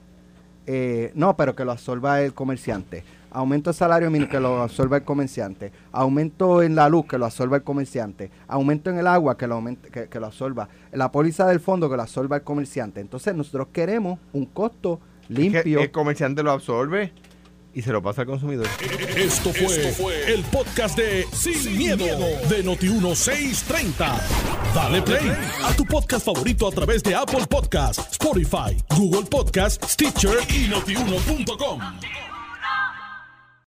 [0.67, 3.03] Eh, no, pero que lo absorba el comerciante.
[3.33, 5.71] Aumento de salario mínimo que lo absorba el comerciante.
[5.93, 8.29] Aumento en la luz que lo absorba el comerciante.
[8.47, 10.67] Aumento en el agua que lo, aumente- que, que lo absorba.
[10.91, 12.99] La póliza del fondo que lo absorba el comerciante.
[12.99, 15.79] Entonces nosotros queremos un costo Es que limpio.
[15.79, 17.13] el comerciante lo absorbe
[17.73, 18.67] y se lo pasa al consumidor.
[19.15, 24.19] Esto fue, el podcast de Sin, miedo, de Noti1630.
[24.73, 25.31] Dale play
[25.63, 32.30] a tu podcast favorito a través de Apple Podcasts, Spotify, Google Podcasts, Stitcher y notiuno.com.